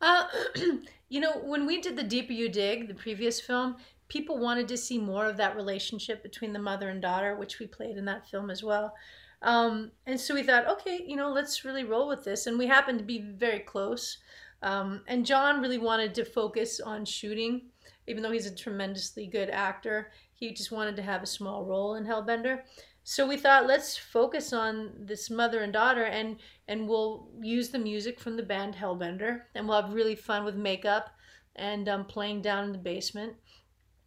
[0.00, 0.26] Uh,
[1.08, 3.76] you know, when we did the Deeper You Dig, the previous film,
[4.08, 7.66] people wanted to see more of that relationship between the mother and daughter, which we
[7.66, 8.94] played in that film as well.
[9.42, 12.46] Um, and so we thought, okay, you know, let's really roll with this.
[12.46, 14.18] And we happened to be very close.
[14.62, 17.66] Um, and John really wanted to focus on shooting,
[18.06, 20.10] even though he's a tremendously good actor.
[20.34, 22.60] He just wanted to have a small role in Hellbender.
[23.02, 26.36] So we thought, let's focus on this mother and daughter, and
[26.68, 30.54] and we'll use the music from the band Hellbender, and we'll have really fun with
[30.54, 31.10] makeup
[31.56, 33.34] and um, playing down in the basement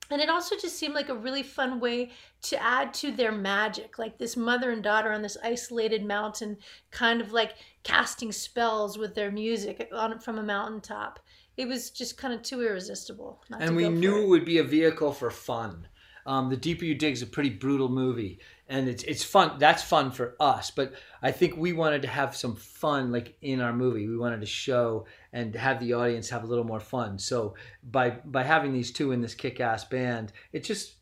[0.10, 2.12] and it also just seemed like a really fun way
[2.42, 6.58] to add to their magic like this mother and daughter on this isolated mountain
[6.92, 11.20] kind of like casting spells with their music on from a mountaintop
[11.58, 14.24] it was just kind of too irresistible and we knew it.
[14.24, 15.88] it would be a vehicle for fun
[16.28, 19.58] um, the deeper you dig is a pretty brutal movie and it's it's fun.
[19.60, 23.62] That's fun for us, but I think we wanted to have some fun, like in
[23.62, 24.08] our movie.
[24.08, 27.18] We wanted to show and have the audience have a little more fun.
[27.18, 27.56] So
[27.92, 30.96] by by having these two in this kick-ass band, it just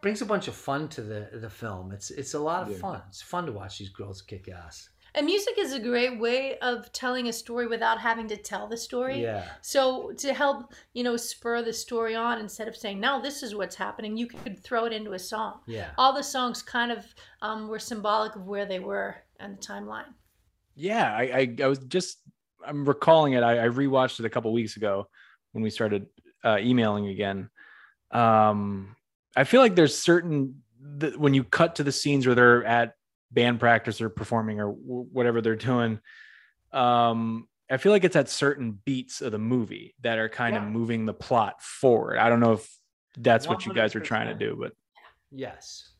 [0.00, 1.92] brings a bunch of fun to the the film.
[1.92, 2.78] It's it's a lot of yeah.
[2.78, 3.02] fun.
[3.08, 4.88] It's fun to watch these girls kick ass.
[5.16, 8.76] And music is a great way of telling a story without having to tell the
[8.76, 9.22] story.
[9.22, 9.44] Yeah.
[9.62, 13.54] So to help, you know, spur the story on instead of saying, "Now this is
[13.54, 15.60] what's happening," you could throw it into a song.
[15.66, 15.90] Yeah.
[15.98, 17.04] All the songs kind of
[17.42, 20.12] um, were symbolic of where they were and the timeline.
[20.74, 22.18] Yeah, I, I, I was just
[22.66, 23.42] I'm recalling it.
[23.42, 25.08] I, I rewatched it a couple weeks ago
[25.52, 26.06] when we started
[26.42, 27.50] uh, emailing again.
[28.10, 28.96] Um,
[29.36, 30.62] I feel like there's certain
[30.98, 32.94] that when you cut to the scenes where they're at
[33.34, 35.98] band practice or performing or w- whatever they're doing
[36.72, 40.64] um i feel like it's at certain beats of the movie that are kind yeah.
[40.64, 42.18] of moving the plot forward.
[42.18, 42.78] I don't know if
[43.18, 43.48] that's 100%.
[43.48, 44.72] what you guys are trying to do but
[45.30, 45.90] yes.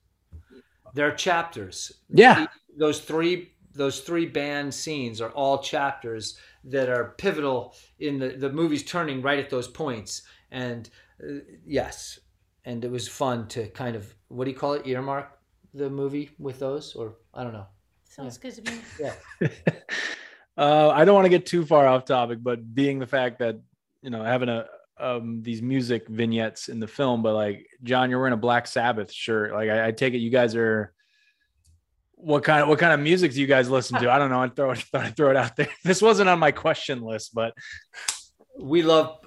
[0.95, 1.93] There are chapters.
[2.09, 2.47] Yeah.
[2.77, 8.51] Those three those three band scenes are all chapters that are pivotal in the the
[8.51, 10.23] movie's turning right at those points.
[10.51, 10.89] And
[11.23, 12.21] uh, yes.
[12.65, 14.87] And it was fun to kind of what do you call it?
[14.87, 15.37] Earmark
[15.75, 17.67] the movie with those, or I don't know.
[18.09, 18.51] Sounds yeah.
[18.51, 18.79] good to me.
[19.01, 19.49] Yeah.
[20.57, 23.59] uh, I don't want to get too far off topic, but being the fact that
[24.01, 24.67] you know having a
[24.99, 29.13] um these music vignettes in the film, but like John, you're wearing a Black Sabbath
[29.13, 29.53] shirt.
[29.53, 30.93] Like I, I take it you guys are.
[32.17, 34.11] What kind of what kind of music do you guys listen to?
[34.11, 34.41] I don't know.
[34.41, 35.69] I throw it, thought I'd throw it out there.
[35.85, 37.53] This wasn't on my question list, but
[38.59, 39.19] we love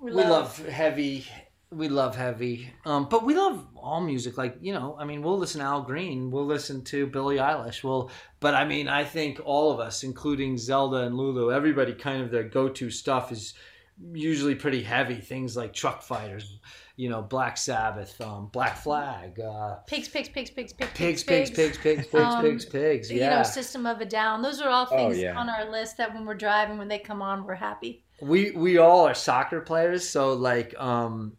[0.00, 1.26] we love, we love heavy
[1.72, 4.36] we love heavy, um, but we love all music.
[4.36, 7.84] Like you know, I mean, we'll listen to Al Green, we'll listen to Billie Eilish.
[7.84, 12.22] Well, but I mean, I think all of us, including Zelda and Lulu, everybody kind
[12.22, 13.54] of their go-to stuff is
[14.12, 15.14] usually pretty heavy.
[15.14, 16.44] Things like Truckfighters,
[16.96, 21.50] you know, Black Sabbath, um, Black Flag, uh, pigs, pigs, pigs, pigs, pigs, pigs, pigs,
[21.50, 23.12] pigs, pigs, pigs, um, pigs, pigs.
[23.12, 24.42] Yeah, you know, System of a Down.
[24.42, 25.38] Those are all oh, things oh, yeah.
[25.38, 28.02] on our list that when we're driving, when they come on, we're happy.
[28.20, 31.36] We we all are soccer players, so like um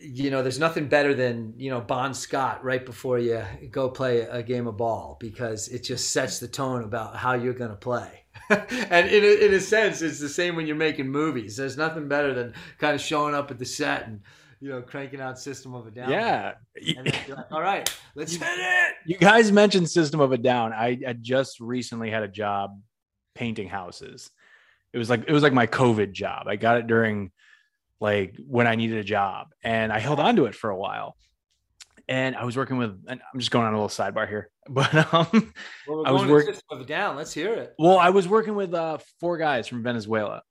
[0.00, 4.20] you know, there's nothing better than you know Bon Scott right before you go play
[4.20, 7.76] a game of ball because it just sets the tone about how you're going to
[7.76, 8.24] play.
[8.50, 11.56] and in a, in a sense, it's the same when you're making movies.
[11.56, 14.20] There's nothing better than kind of showing up at the set and
[14.60, 16.10] you know cranking out System of a Down.
[16.10, 16.54] Yeah.
[16.96, 18.94] Like, All right, let's hit it.
[19.06, 20.72] You guys mentioned System of a Down.
[20.72, 22.80] I, I just recently had a job
[23.34, 24.30] painting houses.
[24.92, 26.46] It was like it was like my COVID job.
[26.48, 27.30] I got it during
[28.00, 31.16] like when I needed a job, and I held on to it for a while.
[32.10, 34.94] And I was working with, and I'm just going on a little sidebar here, but
[35.12, 35.52] um,
[35.86, 37.16] Well, I was working to work- System of a Down.
[37.16, 37.74] Let's hear it.
[37.78, 40.42] well, I was working with uh, four guys from Venezuela,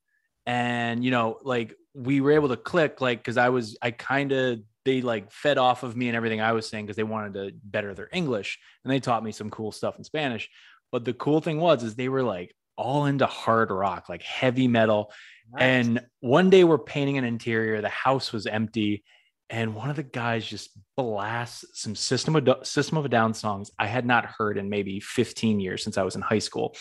[0.45, 4.31] and you know, like we were able to click, like because I was, I kind
[4.31, 7.33] of they like fed off of me and everything I was saying because they wanted
[7.33, 10.49] to better their English, and they taught me some cool stuff in Spanish.
[10.91, 14.67] But the cool thing was, is they were like all into hard rock, like heavy
[14.67, 15.11] metal.
[15.51, 15.61] Nice.
[15.61, 19.03] And one day we're painting an interior, the house was empty,
[19.49, 23.71] and one of the guys just blasts some System of System of a Down songs
[23.79, 26.75] I had not heard in maybe 15 years since I was in high school.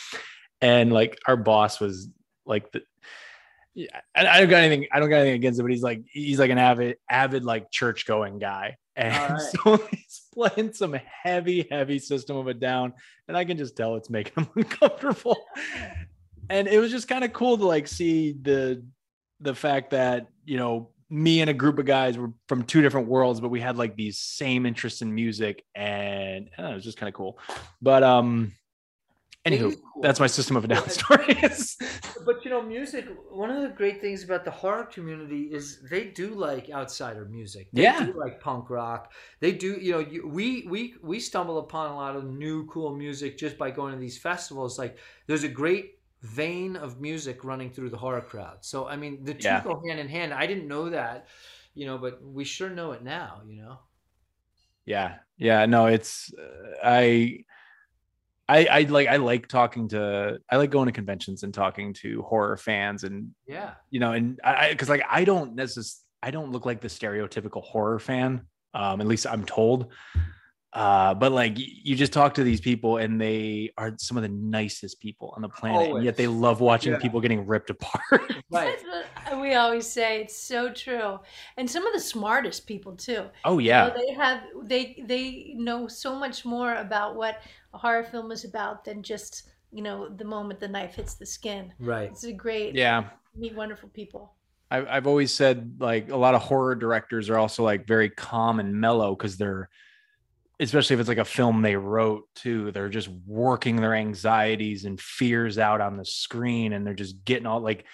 [0.61, 2.09] And like our boss was
[2.44, 2.82] like the
[4.14, 4.88] I, I don't got anything.
[4.90, 7.70] I don't got anything against it, but he's like he's like an avid, avid like
[7.70, 9.40] church going guy, and right.
[9.40, 12.94] so he's playing some heavy, heavy System of a Down,
[13.28, 15.46] and I can just tell it's making him uncomfortable.
[16.48, 18.85] And it was just kind of cool to like see the
[19.40, 23.09] the fact that you know me and a group of guys were from two different
[23.09, 26.98] worlds, but we had like these same interests in music, and I it was just
[26.98, 27.38] kind of cool.
[27.80, 28.52] But um,
[29.46, 30.02] anywho, cool.
[30.02, 31.37] that's my System of a Down story.
[32.24, 33.06] But you know, music.
[33.30, 37.68] One of the great things about the horror community is they do like outsider music.
[37.72, 38.04] They Yeah.
[38.06, 39.12] do like punk rock.
[39.40, 39.78] They do.
[39.80, 43.56] You know, you, we we we stumble upon a lot of new cool music just
[43.59, 44.78] by going to these festivals.
[44.78, 48.64] Like, there's a great vein of music running through the horror crowd.
[48.64, 49.62] So I mean, the two Yeah.
[49.62, 50.32] go hand in hand.
[50.35, 51.28] I didn't know that,
[51.74, 53.42] you know, but we sure know it now.
[53.46, 53.78] You know.
[54.85, 57.38] yeah yeah no it's uh, i
[58.48, 62.22] i i like i like talking to i like going to conventions and talking to
[62.22, 63.74] horror fans and Yeah.
[63.90, 65.90] you know and i because like i don't necessarily
[66.22, 68.42] i don't look like the stereotypical horror fan
[68.74, 69.92] um at least i'm told
[70.77, 74.29] uh but like you just talk to these people and they are some of the
[74.29, 76.99] nicest people on the planet and yet they love watching Yeah.
[76.99, 78.79] people getting ripped apart Right.
[79.41, 80.21] We always say.
[80.23, 81.19] It's so true.
[81.57, 83.25] And some of the smartest people too.
[83.45, 87.41] oh You yeah know, they have they they know so much more about what
[87.75, 91.27] a horror film is about than just you know the moment the knife hits the
[91.27, 91.73] skin.
[91.81, 92.09] Right.
[92.11, 94.33] It's a great yeah meet wonderful people.
[94.71, 98.61] I've, I've always said like a lot of horror directors are also like very calm
[98.61, 99.69] and mellow because they're
[100.61, 105.01] especially if it's like a film they wrote too they're just working their anxieties and
[105.01, 107.85] fears out on the screen and they're just getting all like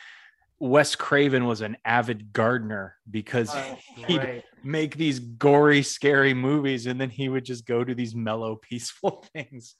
[0.61, 4.45] wes craven was an avid gardener because Oh, he'd great.
[4.63, 9.25] make these gory scary movies and then he would just go to these mellow peaceful
[9.33, 9.75] things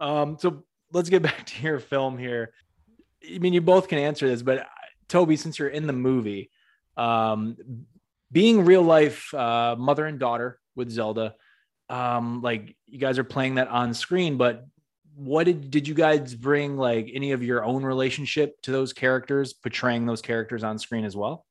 [0.00, 2.52] um so let's get back to your film here
[3.34, 4.64] i mean you both can answer this but uh,
[5.08, 6.50] toby since you're in the movie
[6.96, 7.56] um
[8.32, 11.34] being real life uh mother and daughter with zelda
[11.88, 14.66] um like you guys are playing that on screen but
[15.14, 19.52] what did did you guys bring like any of your own relationship to those characters
[19.52, 21.46] portraying those characters on screen as well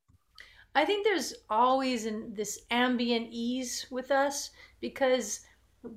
[0.76, 4.50] I think there's always in this ambient ease with us
[4.82, 5.40] because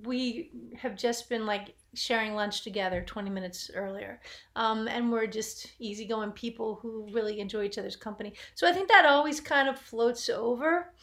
[0.05, 4.21] we have just been like sharing lunch together 20 minutes earlier.
[4.55, 8.33] Um, and we're just easygoing people who really enjoy each other's company.
[8.55, 10.93] So I think that always kind of floats over.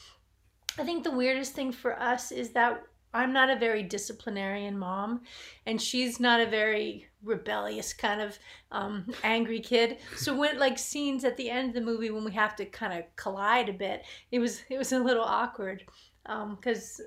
[0.78, 2.82] I think the weirdest thing for us is that
[3.16, 5.22] I'm not a very disciplinarian mom,
[5.66, 8.38] and she's not a very rebellious kind of
[8.70, 9.98] um, angry kid.
[10.16, 12.98] So when like scenes at the end of the movie when we have to kind
[12.98, 15.84] of collide a bit, it was it was a little awkward
[16.24, 17.00] because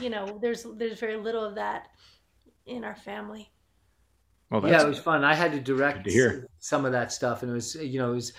[0.00, 1.88] you know there's there's very little of that
[2.66, 3.50] in our family.
[4.50, 5.24] Well yeah, it was fun.
[5.24, 8.14] I had to direct to some of that stuff, and it was you know it
[8.14, 8.32] was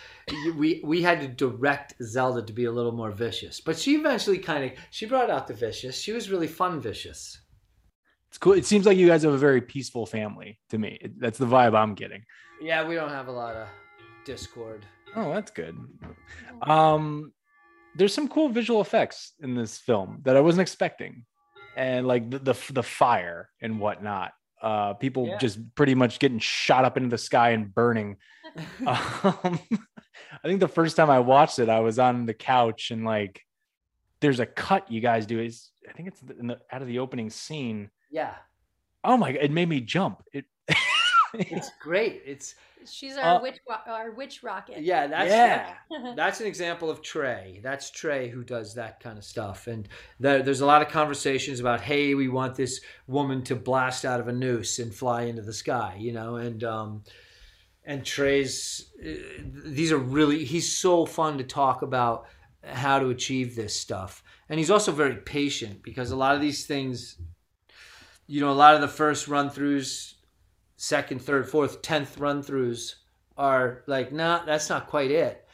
[0.56, 4.38] we we had to direct Zelda to be a little more vicious, but she eventually
[4.38, 6.00] kind of she brought out the vicious.
[6.00, 7.42] She was really fun vicious.
[8.30, 8.54] It's cool.
[8.54, 11.00] It seems like you guys have a very peaceful family to me.
[11.18, 12.24] That's the vibe I'm getting.
[12.62, 13.68] Yeah, we don't have a lot of
[14.26, 14.86] discord.
[15.16, 15.78] Oh, that's good.
[16.62, 17.32] Um,
[17.96, 21.26] there's some cool visual effects in this film that I wasn't expecting,
[21.76, 24.32] and like the the, the fire and whatnot.
[24.62, 25.38] Uh, people Yeah.
[25.38, 28.18] just pretty much getting shot up into the sky and burning.
[28.88, 29.60] Um,
[30.44, 33.42] I think the first time I watched it, I was on the couch and like,
[34.20, 35.40] there's a cut you guys do.
[35.40, 37.92] Is I think it's in the out of the opening scene.
[38.10, 38.34] Yeah,
[39.04, 40.24] Oh my god, it made me jump.
[40.34, 40.46] It
[41.34, 42.22] it's great.
[42.26, 42.56] It's
[42.90, 44.82] She's our Uh, witch ro- our witch rocket.
[44.82, 45.74] yeah, that's yeah.
[46.16, 47.60] that's an example of Trey.
[47.64, 49.68] That's Trey who does that kind of stuff.
[49.68, 54.06] And there, there's a lot of conversations about, hey, we want this woman to blast
[54.06, 56.36] out of a noose and fly into the sky, you know.
[56.38, 57.04] And um,
[57.84, 59.14] and Trey's uh,
[59.66, 62.28] these are really he's so fun to talk about
[62.64, 64.24] how to achieve this stuff.
[64.50, 67.18] And he's also very patient because a lot of these things,
[68.28, 70.14] you know, a lot of the first run throughs,
[70.78, 72.96] second, third, fourth, tenth run throughs
[73.38, 75.46] are like, nah, that's not quite it.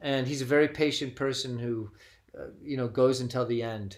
[0.00, 1.90] And he's a very patient person who,
[2.38, 3.96] uh, you know, goes until the end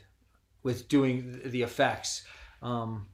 [0.63, 2.25] with doing the effects.
[2.63, 3.07] Um,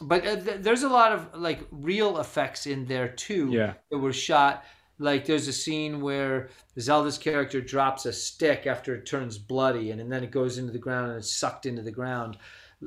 [0.00, 3.74] but uh, th- there's a lot of like real effects in there too Yeah.
[3.90, 4.64] that were shot.
[5.00, 6.48] Like there's a scene where
[6.80, 10.72] Zelda's character drops a stick after it turns bloody, and, and then it goes into
[10.72, 12.36] the ground and it's sucked into the ground.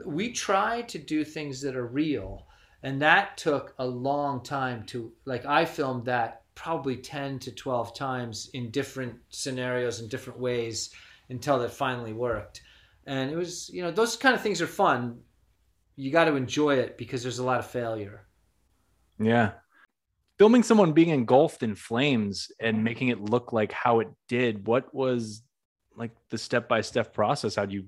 [0.06, 2.48] We try to do things that are real,
[2.84, 5.46] and that took a long time to like.
[5.46, 10.94] I filmed that probably ten to twelve times in different scenarios and different ways
[11.30, 12.62] until it finally worked.
[13.08, 15.20] And it was, you know, those kind of things are fun.
[15.96, 18.28] You got to enjoy it because there's a lot of failure.
[19.20, 19.52] Yeah.
[20.38, 24.94] Filming someone being engulfed in flames and making it look like how it did, what
[24.94, 25.42] was
[25.96, 27.56] like the step by step process?
[27.56, 27.86] How you,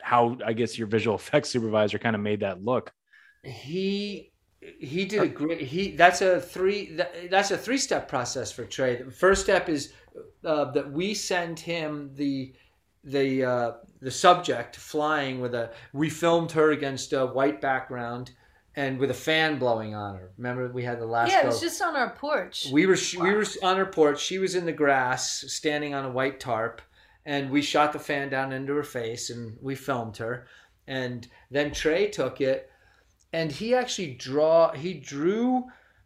[0.00, 2.92] how I guess your visual effects supervisor kind of made that look?
[3.42, 4.30] He
[4.78, 8.64] he did a great he that's a three that, that's a three step process for
[8.64, 9.92] trey the first step is
[10.44, 12.52] uh, that we send him the
[13.04, 18.30] the uh, the subject flying with a we filmed her against a white background
[18.76, 21.48] and with a fan blowing on her remember we had the last Yeah, it go-
[21.48, 22.68] was just on our porch.
[22.72, 24.20] we were we were on her porch.
[24.20, 26.80] She was in the grass, standing on a white tarp,
[27.26, 30.46] and we shot the fan down into her face, and we filmed her.
[30.86, 32.70] And then Trey took it,
[33.32, 35.64] and he actually draw he drew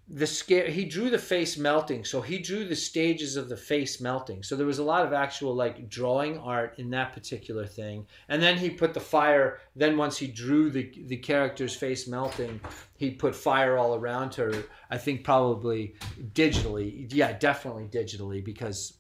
[0.09, 2.05] the scare he drew the face melting.
[2.05, 4.45] So he drew the stages of the face melting.
[4.45, 8.07] So there was a lot of actual like drawing art in that particular thing.
[8.29, 9.59] And then he put the fire.
[9.75, 12.61] Then once he drew the the character's face melting,
[12.97, 14.53] he put fire all around her.
[14.91, 15.95] I think probably
[16.33, 17.13] digitally.
[17.13, 18.99] Yeah, definitely digitally because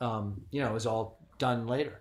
[0.00, 2.00] um, you know it was all done later.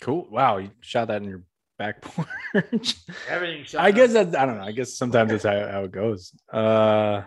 [0.00, 0.28] Cool.
[0.30, 0.58] Wow.
[0.58, 1.42] You shot that in your
[1.78, 2.96] back porch.
[3.28, 3.64] Everything.
[3.80, 4.64] I guess that I don't know.
[4.64, 6.32] I guess sometimes that's how, how it goes.
[6.52, 7.22] Uh,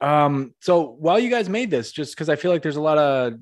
[0.00, 0.54] um.
[0.60, 3.34] So while you guys made this, just because I feel like there's a lot of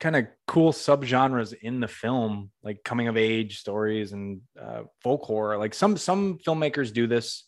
[0.00, 5.22] kind of cool subgenres in the film, like coming of age stories and uh, folk
[5.22, 5.58] horror.
[5.58, 7.44] Like some some filmmakers do this.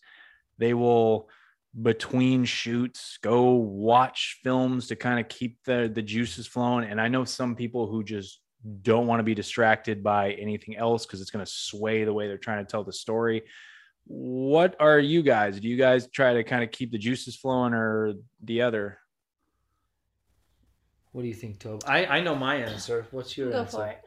[0.58, 1.28] They will
[1.82, 6.88] between shoots go watch films to kind of keep the the juices flowing.
[6.88, 8.40] And I know some people who just
[8.82, 12.26] don't want to be distracted by anything else because it's going to sway the way
[12.28, 13.42] they're trying to tell the story.
[14.06, 15.60] What are you guys?
[15.60, 18.98] Do you guys try to kind of keep the juices flowing or the other?
[21.12, 21.82] What do you think, Tobe?
[21.86, 23.06] I, I know my answer.
[23.10, 23.76] What's your Go answer?
[23.78, 24.00] for it.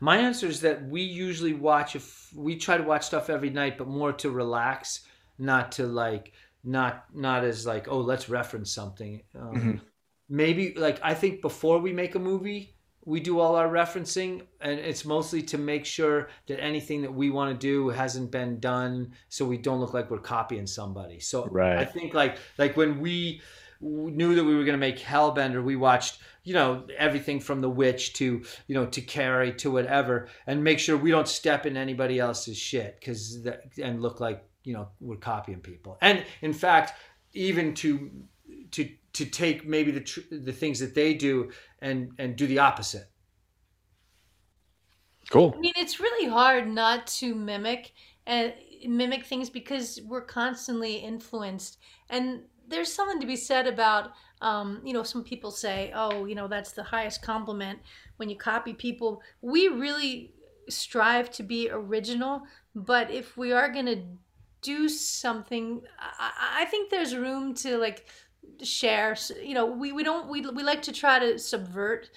[0.00, 3.76] My answer is that we usually watch if we try to watch stuff every night,
[3.76, 5.00] but more to relax,
[5.38, 9.22] not to like not not as like oh let's reference something.
[9.34, 9.80] Um, Mhm.
[10.28, 12.76] Maybe like I think before we make a movie,
[13.10, 17.28] we do all our referencing, and it's mostly to make sure that anything that we
[17.28, 21.18] want to do hasn't been done, so we don't look like we're copying somebody.
[21.18, 21.78] So Right.
[21.78, 23.40] I think like like when we
[23.80, 27.68] knew that we were going to make Hellbender, we watched you know everything from The
[27.68, 31.76] Witch to you know to Carrie to whatever, and make sure we don't step in
[31.76, 33.44] anybody else's shit because
[33.82, 35.98] and look like you know we're copying people.
[36.00, 36.92] And in fact,
[37.32, 38.08] even to
[38.70, 41.50] to to take maybe the tr- the things that they do
[41.80, 43.10] and and do the opposite.
[45.30, 45.54] Cool.
[45.56, 47.92] I mean, it's really hard not to mimic
[48.26, 48.52] and
[48.86, 51.78] mimic things because we're constantly influenced.
[52.08, 56.34] And there's something to be said about, um, you know, some people say, oh, you
[56.34, 57.80] know, that's the highest compliment
[58.16, 59.22] when you copy people.
[59.40, 60.34] We really
[60.68, 62.42] strive to be original,
[62.74, 64.02] but if we are going to
[64.62, 68.06] do something, I, I think there's room to like
[68.62, 69.16] share.
[69.42, 72.10] You know, we, we don't, we, we like to try to subvert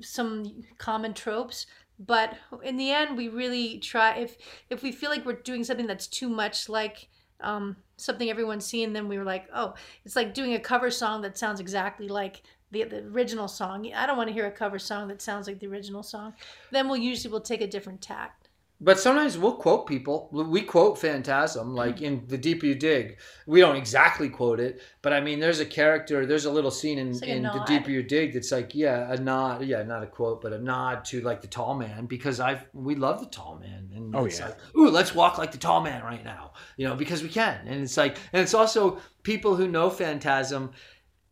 [0.00, 1.66] some common tropes
[1.98, 4.36] but in the end we really try if
[4.70, 7.08] if we feel like we're doing something that's too much like
[7.40, 11.22] um, something everyone's seen then we were like oh it's like doing a cover song
[11.22, 14.78] that sounds exactly like the, the original song i don't want to hear a cover
[14.78, 16.32] song that sounds like the original song
[16.70, 18.41] then we'll usually we'll take a different tact
[18.84, 20.28] But sometimes we'll quote people.
[20.32, 23.18] We quote Phantasm, like in The Deeper You Dig.
[23.46, 26.98] We don't exactly quote it, but I mean, there's a character, there's a little scene
[26.98, 27.62] in, like in The.
[27.64, 31.04] Deeper You Dig that's like, yeah, a nod, yeah, not a quote, but a nod
[31.06, 34.40] to like the tall man because I've we love the tall man, and Oh, it's
[34.40, 34.46] yeah.
[34.46, 37.60] like, ooh, let's walk like the tall man right now, you know, because we can,
[37.68, 40.72] and it's like, and it's also people who know Phantasm.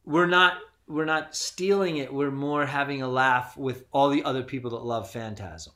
[0.05, 0.55] We're not
[0.87, 2.15] we're not stealing it.
[2.15, 5.73] We're more having a laugh with all the other people that love Phantasm.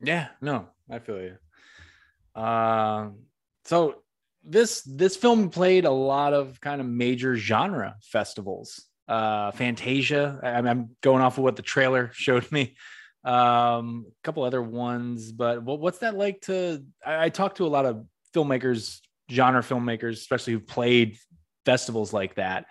[0.00, 2.40] Yeah, no, I feel you.
[2.40, 3.20] Um,
[3.64, 4.02] so
[4.44, 8.84] this this film played a lot of kind of major genre festivals.
[9.08, 10.40] Uh, Fantasia.
[10.42, 12.76] I, I'm going off of what the trailer showed me.
[13.24, 16.84] Um, a couple other ones, but what, what's that like to?
[17.04, 21.18] I, I talked to a lot of filmmakers, genre filmmakers, especially who played
[21.64, 22.66] festivals like that,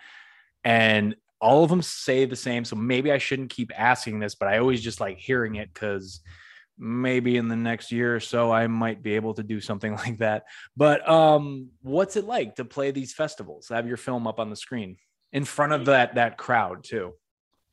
[0.64, 2.64] and all of them say the same.
[2.64, 6.22] So maybe I shouldn't keep asking this, but I always just like hearing it because
[6.78, 10.20] maybe in the next year or so I might be able to do something like
[10.20, 10.46] that.
[10.76, 13.70] But um what's it like to play these festivals?
[13.70, 14.98] Have your film up on the screen
[15.36, 17.14] in front of that that crowd too.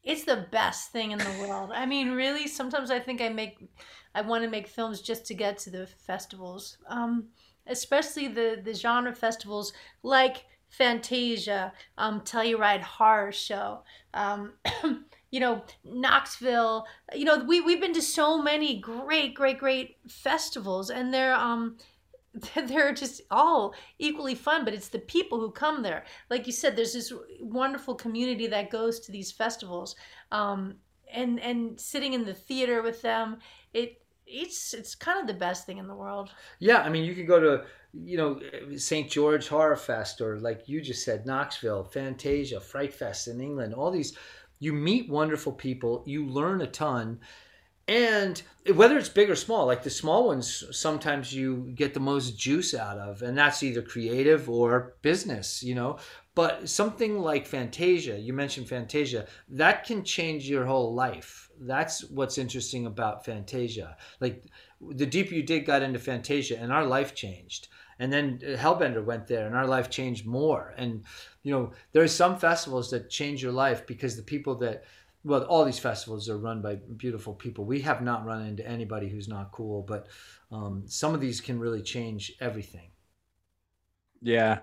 [0.03, 1.71] It's the best thing in the world.
[1.73, 3.57] I mean, really, sometimes I think I make,
[4.17, 7.29] I want to make films just to get to the festivals, um,
[7.69, 9.73] especially the the genre festivals
[10.03, 13.85] like Fantasia, um, Telluride Horror Show,
[14.15, 14.55] um,
[15.33, 16.87] you know, Knoxville.
[17.13, 21.79] You know, we we've been to so many great, great, great festivals, and they're um,
[22.67, 26.75] they're just all equally fun but it's the people who come there like you said
[26.75, 27.13] there's this
[27.43, 29.97] wonderful community that goes to these festivals
[30.31, 30.77] um,
[31.13, 33.37] and and sitting in the theater with them
[33.75, 37.15] it it's it's kind of the best thing in the world Yeah, I mean, you
[37.15, 38.41] could go to, you know,
[38.77, 39.11] St.
[39.11, 43.91] George Horror Fest or like you just said, Knoxville, Fantasia, Fright Fest in England, all
[43.91, 44.17] these.
[44.63, 47.19] You meet wonderful people, you learn a ton.
[47.89, 48.41] And
[48.73, 52.73] whether it's big or small, like the small ones, sometimes you get the most juice
[52.73, 55.99] out of, and that's either creative or business, you know.
[56.37, 61.51] But something like Fantasia, you mentioned Fantasia, that can change your whole life.
[61.61, 63.97] That's what's interesting about Fantasia.
[64.21, 64.45] Like
[64.81, 67.67] the deeper you dig got into Fantasia, and our life changed.
[67.99, 70.73] And then Hellbender went there, and our life changed more.
[70.77, 71.03] And
[71.43, 74.85] you know, there are some festivals that change your life because the people that
[75.25, 77.65] well, all these festivals are run by beautiful people.
[77.65, 80.09] We have not run into anybody who's not cool, but
[80.51, 82.91] um, some of these can really change everything.
[84.21, 84.61] Yeah.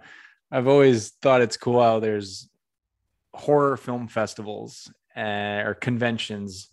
[0.51, 2.49] I've always thought it's cool how there's
[3.33, 6.69] horror film festivals uh, or conventions.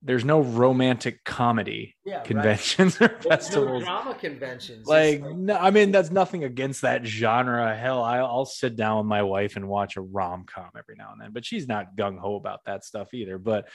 [0.00, 3.82] There's no romantic comedy Yeah, conventions or There's no festivals.
[3.84, 4.80] drama conventions.
[4.80, 7.76] It's like no, i mean that's nothing against that genre.
[7.76, 11.20] Hell I, i'll sit down with my wife and watch a rom-com every now and
[11.20, 13.38] then but she's not gung-ho about that stuff either.
[13.38, 13.68] But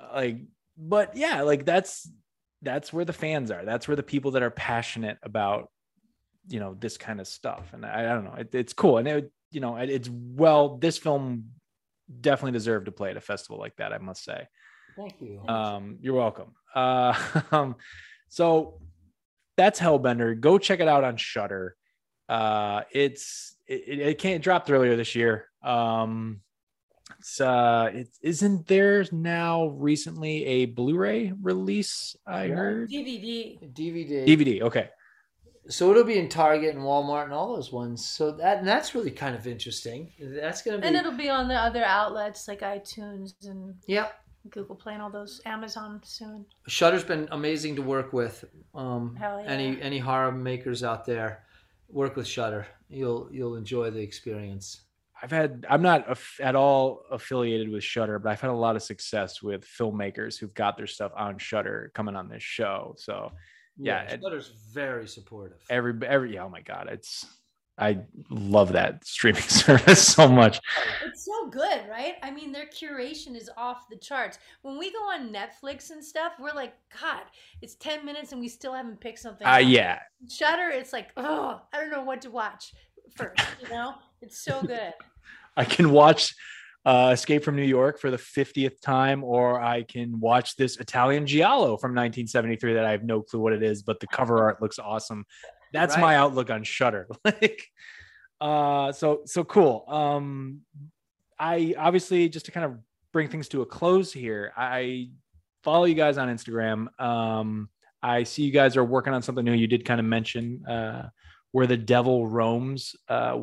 [0.00, 0.38] uh, like
[0.76, 2.08] but yeah like that's
[2.62, 3.64] that's where the fans are.
[3.64, 5.70] That's where the people that are passionate about
[6.48, 7.70] you know this kind of stuff.
[7.72, 8.34] And i, I don't know.
[8.34, 8.98] It, it's cool.
[8.98, 11.46] And it you know it, it's well this film
[12.20, 14.46] definitely deserved to play at a festival like that i must say
[14.98, 15.40] Thank you.
[15.48, 16.54] um, you're welcome.
[16.74, 17.14] Uh,
[17.52, 17.76] um,
[18.28, 18.80] so
[19.56, 20.38] that's Hellbender.
[20.38, 21.76] Go check it out on Shudder.
[22.28, 25.46] Uh, it's it, it can't dropped earlier this year.
[25.62, 26.40] Um,
[27.18, 32.14] it's uh, it isn't there now recently a Blu-ray release.
[32.26, 32.54] I Yeah.
[32.54, 34.26] heard dvd DVD.
[34.26, 34.62] DVD.
[34.62, 34.90] Okay,
[35.70, 38.06] So it'll be in Target and Walmart and all those ones.
[38.06, 40.12] So that and that's really kind of interesting.
[40.20, 40.86] That's gonna be.
[40.86, 44.12] and it'll be on the other outlets like itunes and Yep.
[44.50, 48.44] Google play and all those amazon soon Shudder's been amazing to work with.
[48.74, 49.50] Um, Hell yeah.
[49.50, 51.44] Any any horror makers out there,
[51.88, 52.66] work with Shudder.
[52.88, 54.82] You'll you'll enjoy the experience.
[55.22, 58.76] I've had I'm not aff- at all affiliated with Shudder, but I've had a lot
[58.76, 62.94] of success with filmmakers who've got their stuff on Shudder coming on this show.
[62.98, 63.32] So
[63.76, 65.58] Yeah, it- Shudder's very supportive.
[65.70, 67.26] every every yeah, oh my god, it's
[67.78, 67.98] I
[68.28, 70.60] love that streaming service so much.
[71.06, 72.14] It's so good, right?
[72.22, 74.38] I mean, their curation is off the charts.
[74.62, 77.22] When we go on Netflix and stuff, we're like, God,
[77.62, 79.46] it's 10 minutes and we still haven't picked something.
[79.46, 82.74] Uh, out." yeah, Shudder, it's like, oh, I don't know what to watch
[83.14, 83.94] first, you know?
[84.20, 84.94] It's so good.
[85.56, 86.34] I can watch
[86.84, 91.26] uh, Escape from New York for the 50th time, or I can watch this Italian
[91.26, 94.62] Giallo from 1973 that I have no clue what it is, but the cover art
[94.62, 95.24] looks awesome.
[95.72, 96.00] That's Right.
[96.02, 97.06] my outlook on Shudder.
[97.24, 97.66] like,
[98.40, 99.84] uh, so so cool.
[99.88, 100.60] Um,
[101.38, 102.78] I obviously just to kind of
[103.12, 104.52] bring things to a close here.
[104.56, 105.10] I
[105.62, 106.88] follow you guys on Instagram.
[107.00, 107.68] Um,
[108.02, 109.52] I see you guys are working on something new.
[109.54, 111.08] You did kind of mention uh,
[111.52, 112.94] where the devil roams.
[113.08, 113.38] Uh,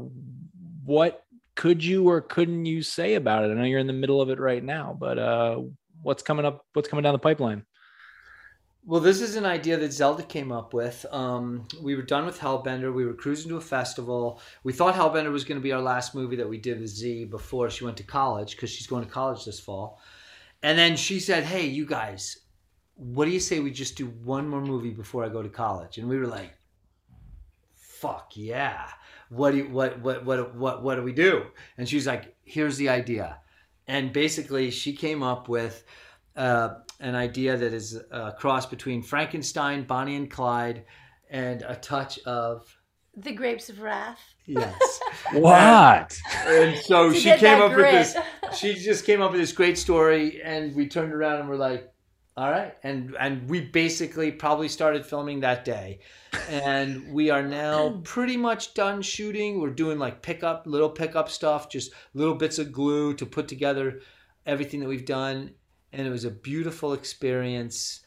[0.86, 1.23] what
[1.55, 3.51] could you or couldn't you say about it?
[3.51, 5.61] I know you're in the middle of it right now, but uh,
[6.01, 6.65] what's coming up?
[6.73, 7.65] What's coming down the pipeline?
[8.88, 11.07] Well, this is an idea that Zelda came up with.
[11.11, 12.93] Um, we were done with Hellbender.
[12.93, 14.39] We were cruising to a festival.
[14.63, 17.25] We thought Hellbender was going to be our last movie that we did with Z
[17.25, 19.99] before she went to college because she's going to college this fall.
[20.61, 22.41] And then she said, "Hey, you guys,
[22.93, 25.97] what do you say we just do one more movie before I go to college?"
[25.97, 26.53] And we were like,
[27.73, 28.88] "Fuck yeah!
[29.29, 31.47] What do you, what what what what what do we do?"
[31.79, 33.39] And she's like, "Here's the idea."
[33.88, 35.83] And basically, she came up with
[36.36, 40.86] uh, an idea that is a cross between Frankenstein, Bonnie and Clyde,
[41.29, 42.65] and a touch of
[43.15, 44.21] The Grapes of Wrath.
[44.45, 44.99] yes.
[45.33, 46.17] What?
[46.45, 48.15] and so To she came that up with this.
[48.55, 51.91] She just came up with this great story, and we turned around and we're like,
[52.38, 55.99] "All right," and and we basically probably started filming that day,
[56.49, 59.59] and we are now pretty much done shooting.
[59.59, 63.99] We're doing like pickup, little pickup stuff, just little bits of glue to put together
[64.45, 65.51] everything that we've done,
[65.95, 68.01] and it was a beautiful experience.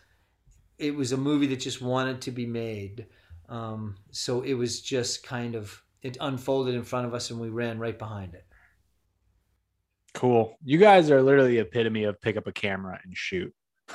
[0.79, 3.07] It was a movie that just wanted to be made.
[3.49, 7.49] Um, so it was just kind of it unfolded in front of us, and we
[7.49, 8.45] ran right behind it.
[10.15, 10.57] Cool.
[10.65, 13.53] You guys are literally the epitome of pick up a camera and shoot.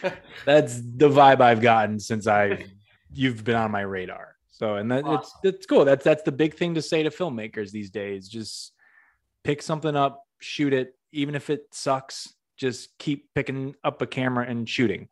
[0.44, 2.66] That's the vibe I've gotten since I
[3.12, 4.36] you've been on my radar.
[4.50, 5.40] So and that it's Awesome.
[5.42, 5.84] that's cool.
[5.84, 8.28] That's that's the big thing to say to filmmakers these days.
[8.28, 8.72] Just
[9.44, 12.32] pick something up, shoot it, even if it sucks.
[12.56, 15.08] Just keep picking up a camera and shooting,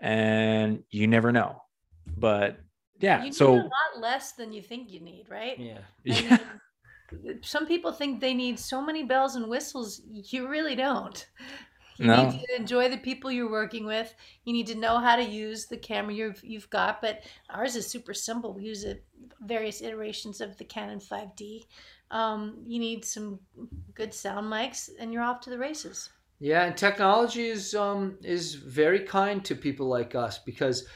[0.00, 1.62] and you never know.
[2.16, 2.58] But
[2.98, 5.58] yeah, You need so a lot less than you think you need, right?
[5.58, 5.78] Yeah.
[6.04, 6.38] yeah,
[7.22, 10.00] mean, some people think they need so many bells and whistles.
[10.10, 11.26] You really don't.
[11.98, 12.30] You No.
[12.30, 14.14] need to enjoy the people you're working with.
[14.44, 17.00] You need to know how to use the camera you've you've got.
[17.02, 18.54] But ours is super simple.
[18.54, 19.04] We use it
[19.42, 21.64] various iterations of the Canon 5D.
[22.10, 23.38] Um, you need some
[23.94, 26.10] good sound mics, and you're off to the races.
[26.42, 30.88] Yeah, and technology is um is very kind to people like us because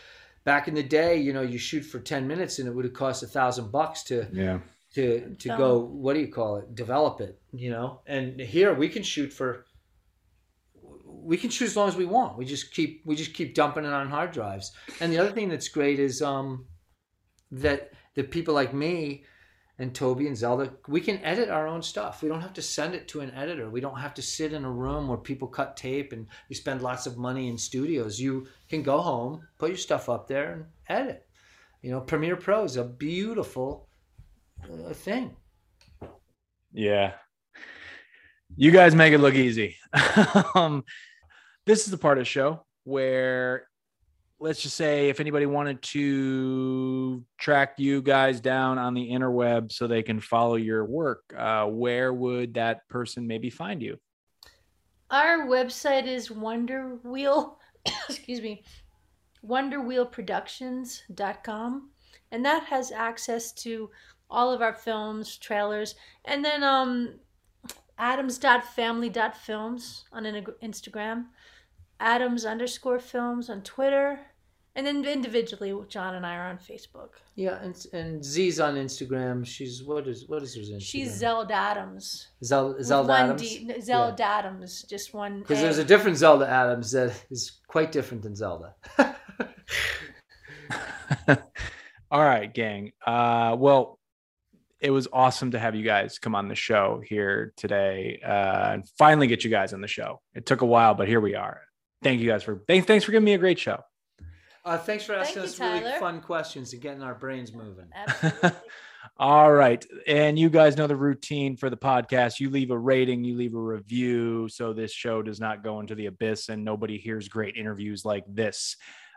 [0.43, 2.95] back in the day, you know, you shoot for ten minutes and it would have
[2.95, 4.59] cost a thousand bucks to yeah,
[4.95, 8.01] to to go what do you call it develop it you know?
[8.09, 9.67] And here we can shoot for
[11.05, 12.37] we can shoot as long as we want.
[12.37, 14.73] We just keep we just keep dumping it on hard drives.
[15.01, 16.67] And the other thing that's great is um
[17.53, 19.23] that that people like me
[19.79, 22.23] and Toby and Zelda we can edit our own stuff.
[22.23, 23.69] We don't have to send it to an editor.
[23.69, 26.83] We don't have to sit in a room where people cut tape and you spend
[26.83, 28.21] lots of money in studios.
[28.21, 31.27] You can go home put your stuff up there and edit.
[31.83, 33.89] You know Premiere Pro is a beautiful
[34.65, 35.37] uh, thing.
[36.73, 37.13] Yeah.
[38.57, 39.77] You guys make it look easy.
[40.55, 40.85] um,
[41.67, 43.67] this is the part of the show where
[44.39, 49.87] let's just say if anybody wanted to track you guys down on the interweb so
[49.87, 53.99] they can follow your work, uh, where would that person maybe find you?
[55.11, 57.59] Our website is Wonder Wheel,
[58.09, 58.63] excuse me,
[59.47, 61.91] wonderwheelproductions.com.
[62.33, 63.89] And that has access to
[64.29, 67.21] all of our films, trailers, and then um,
[67.99, 71.27] adams.family.films on in- Instagram,
[72.01, 74.21] adams underscore films on Twitter,
[74.75, 77.11] and then individually, John and I are on Facebook.
[77.35, 79.45] Yeah, and and Z's on Instagram.
[79.47, 80.83] She's what is what is her Instagram?
[80.83, 82.29] She's Zelda Adams.
[82.45, 83.41] Zel, Zelda one Adams.
[83.41, 85.41] D, no, Zelda Adams, just one.
[85.41, 88.75] Because there's a different Zelda Adams that is quite different than Zelda.
[92.11, 92.93] All right, gang.
[93.07, 93.99] Uh, well,
[94.81, 98.89] it was awesome to have you guys come on the show here today uh, and
[98.99, 100.21] finally get you guys on the show.
[100.35, 101.63] It took a while, but here we are.
[102.03, 103.83] Thank you guys for thank, thanks for giving me a great show.
[104.65, 105.99] Uh, thanks for asking you, us really Tyler.
[106.01, 107.87] fun questions and getting our brains moving.
[109.17, 109.85] All right.
[110.07, 112.41] And you guys know the routine for the podcast.
[112.41, 115.95] You leave a rating, you leave a review so this show does not go into
[115.95, 118.77] the abyss and nobody hears great interviews like this.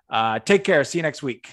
[0.10, 0.84] Uh, take care.
[0.84, 1.50] See you next week.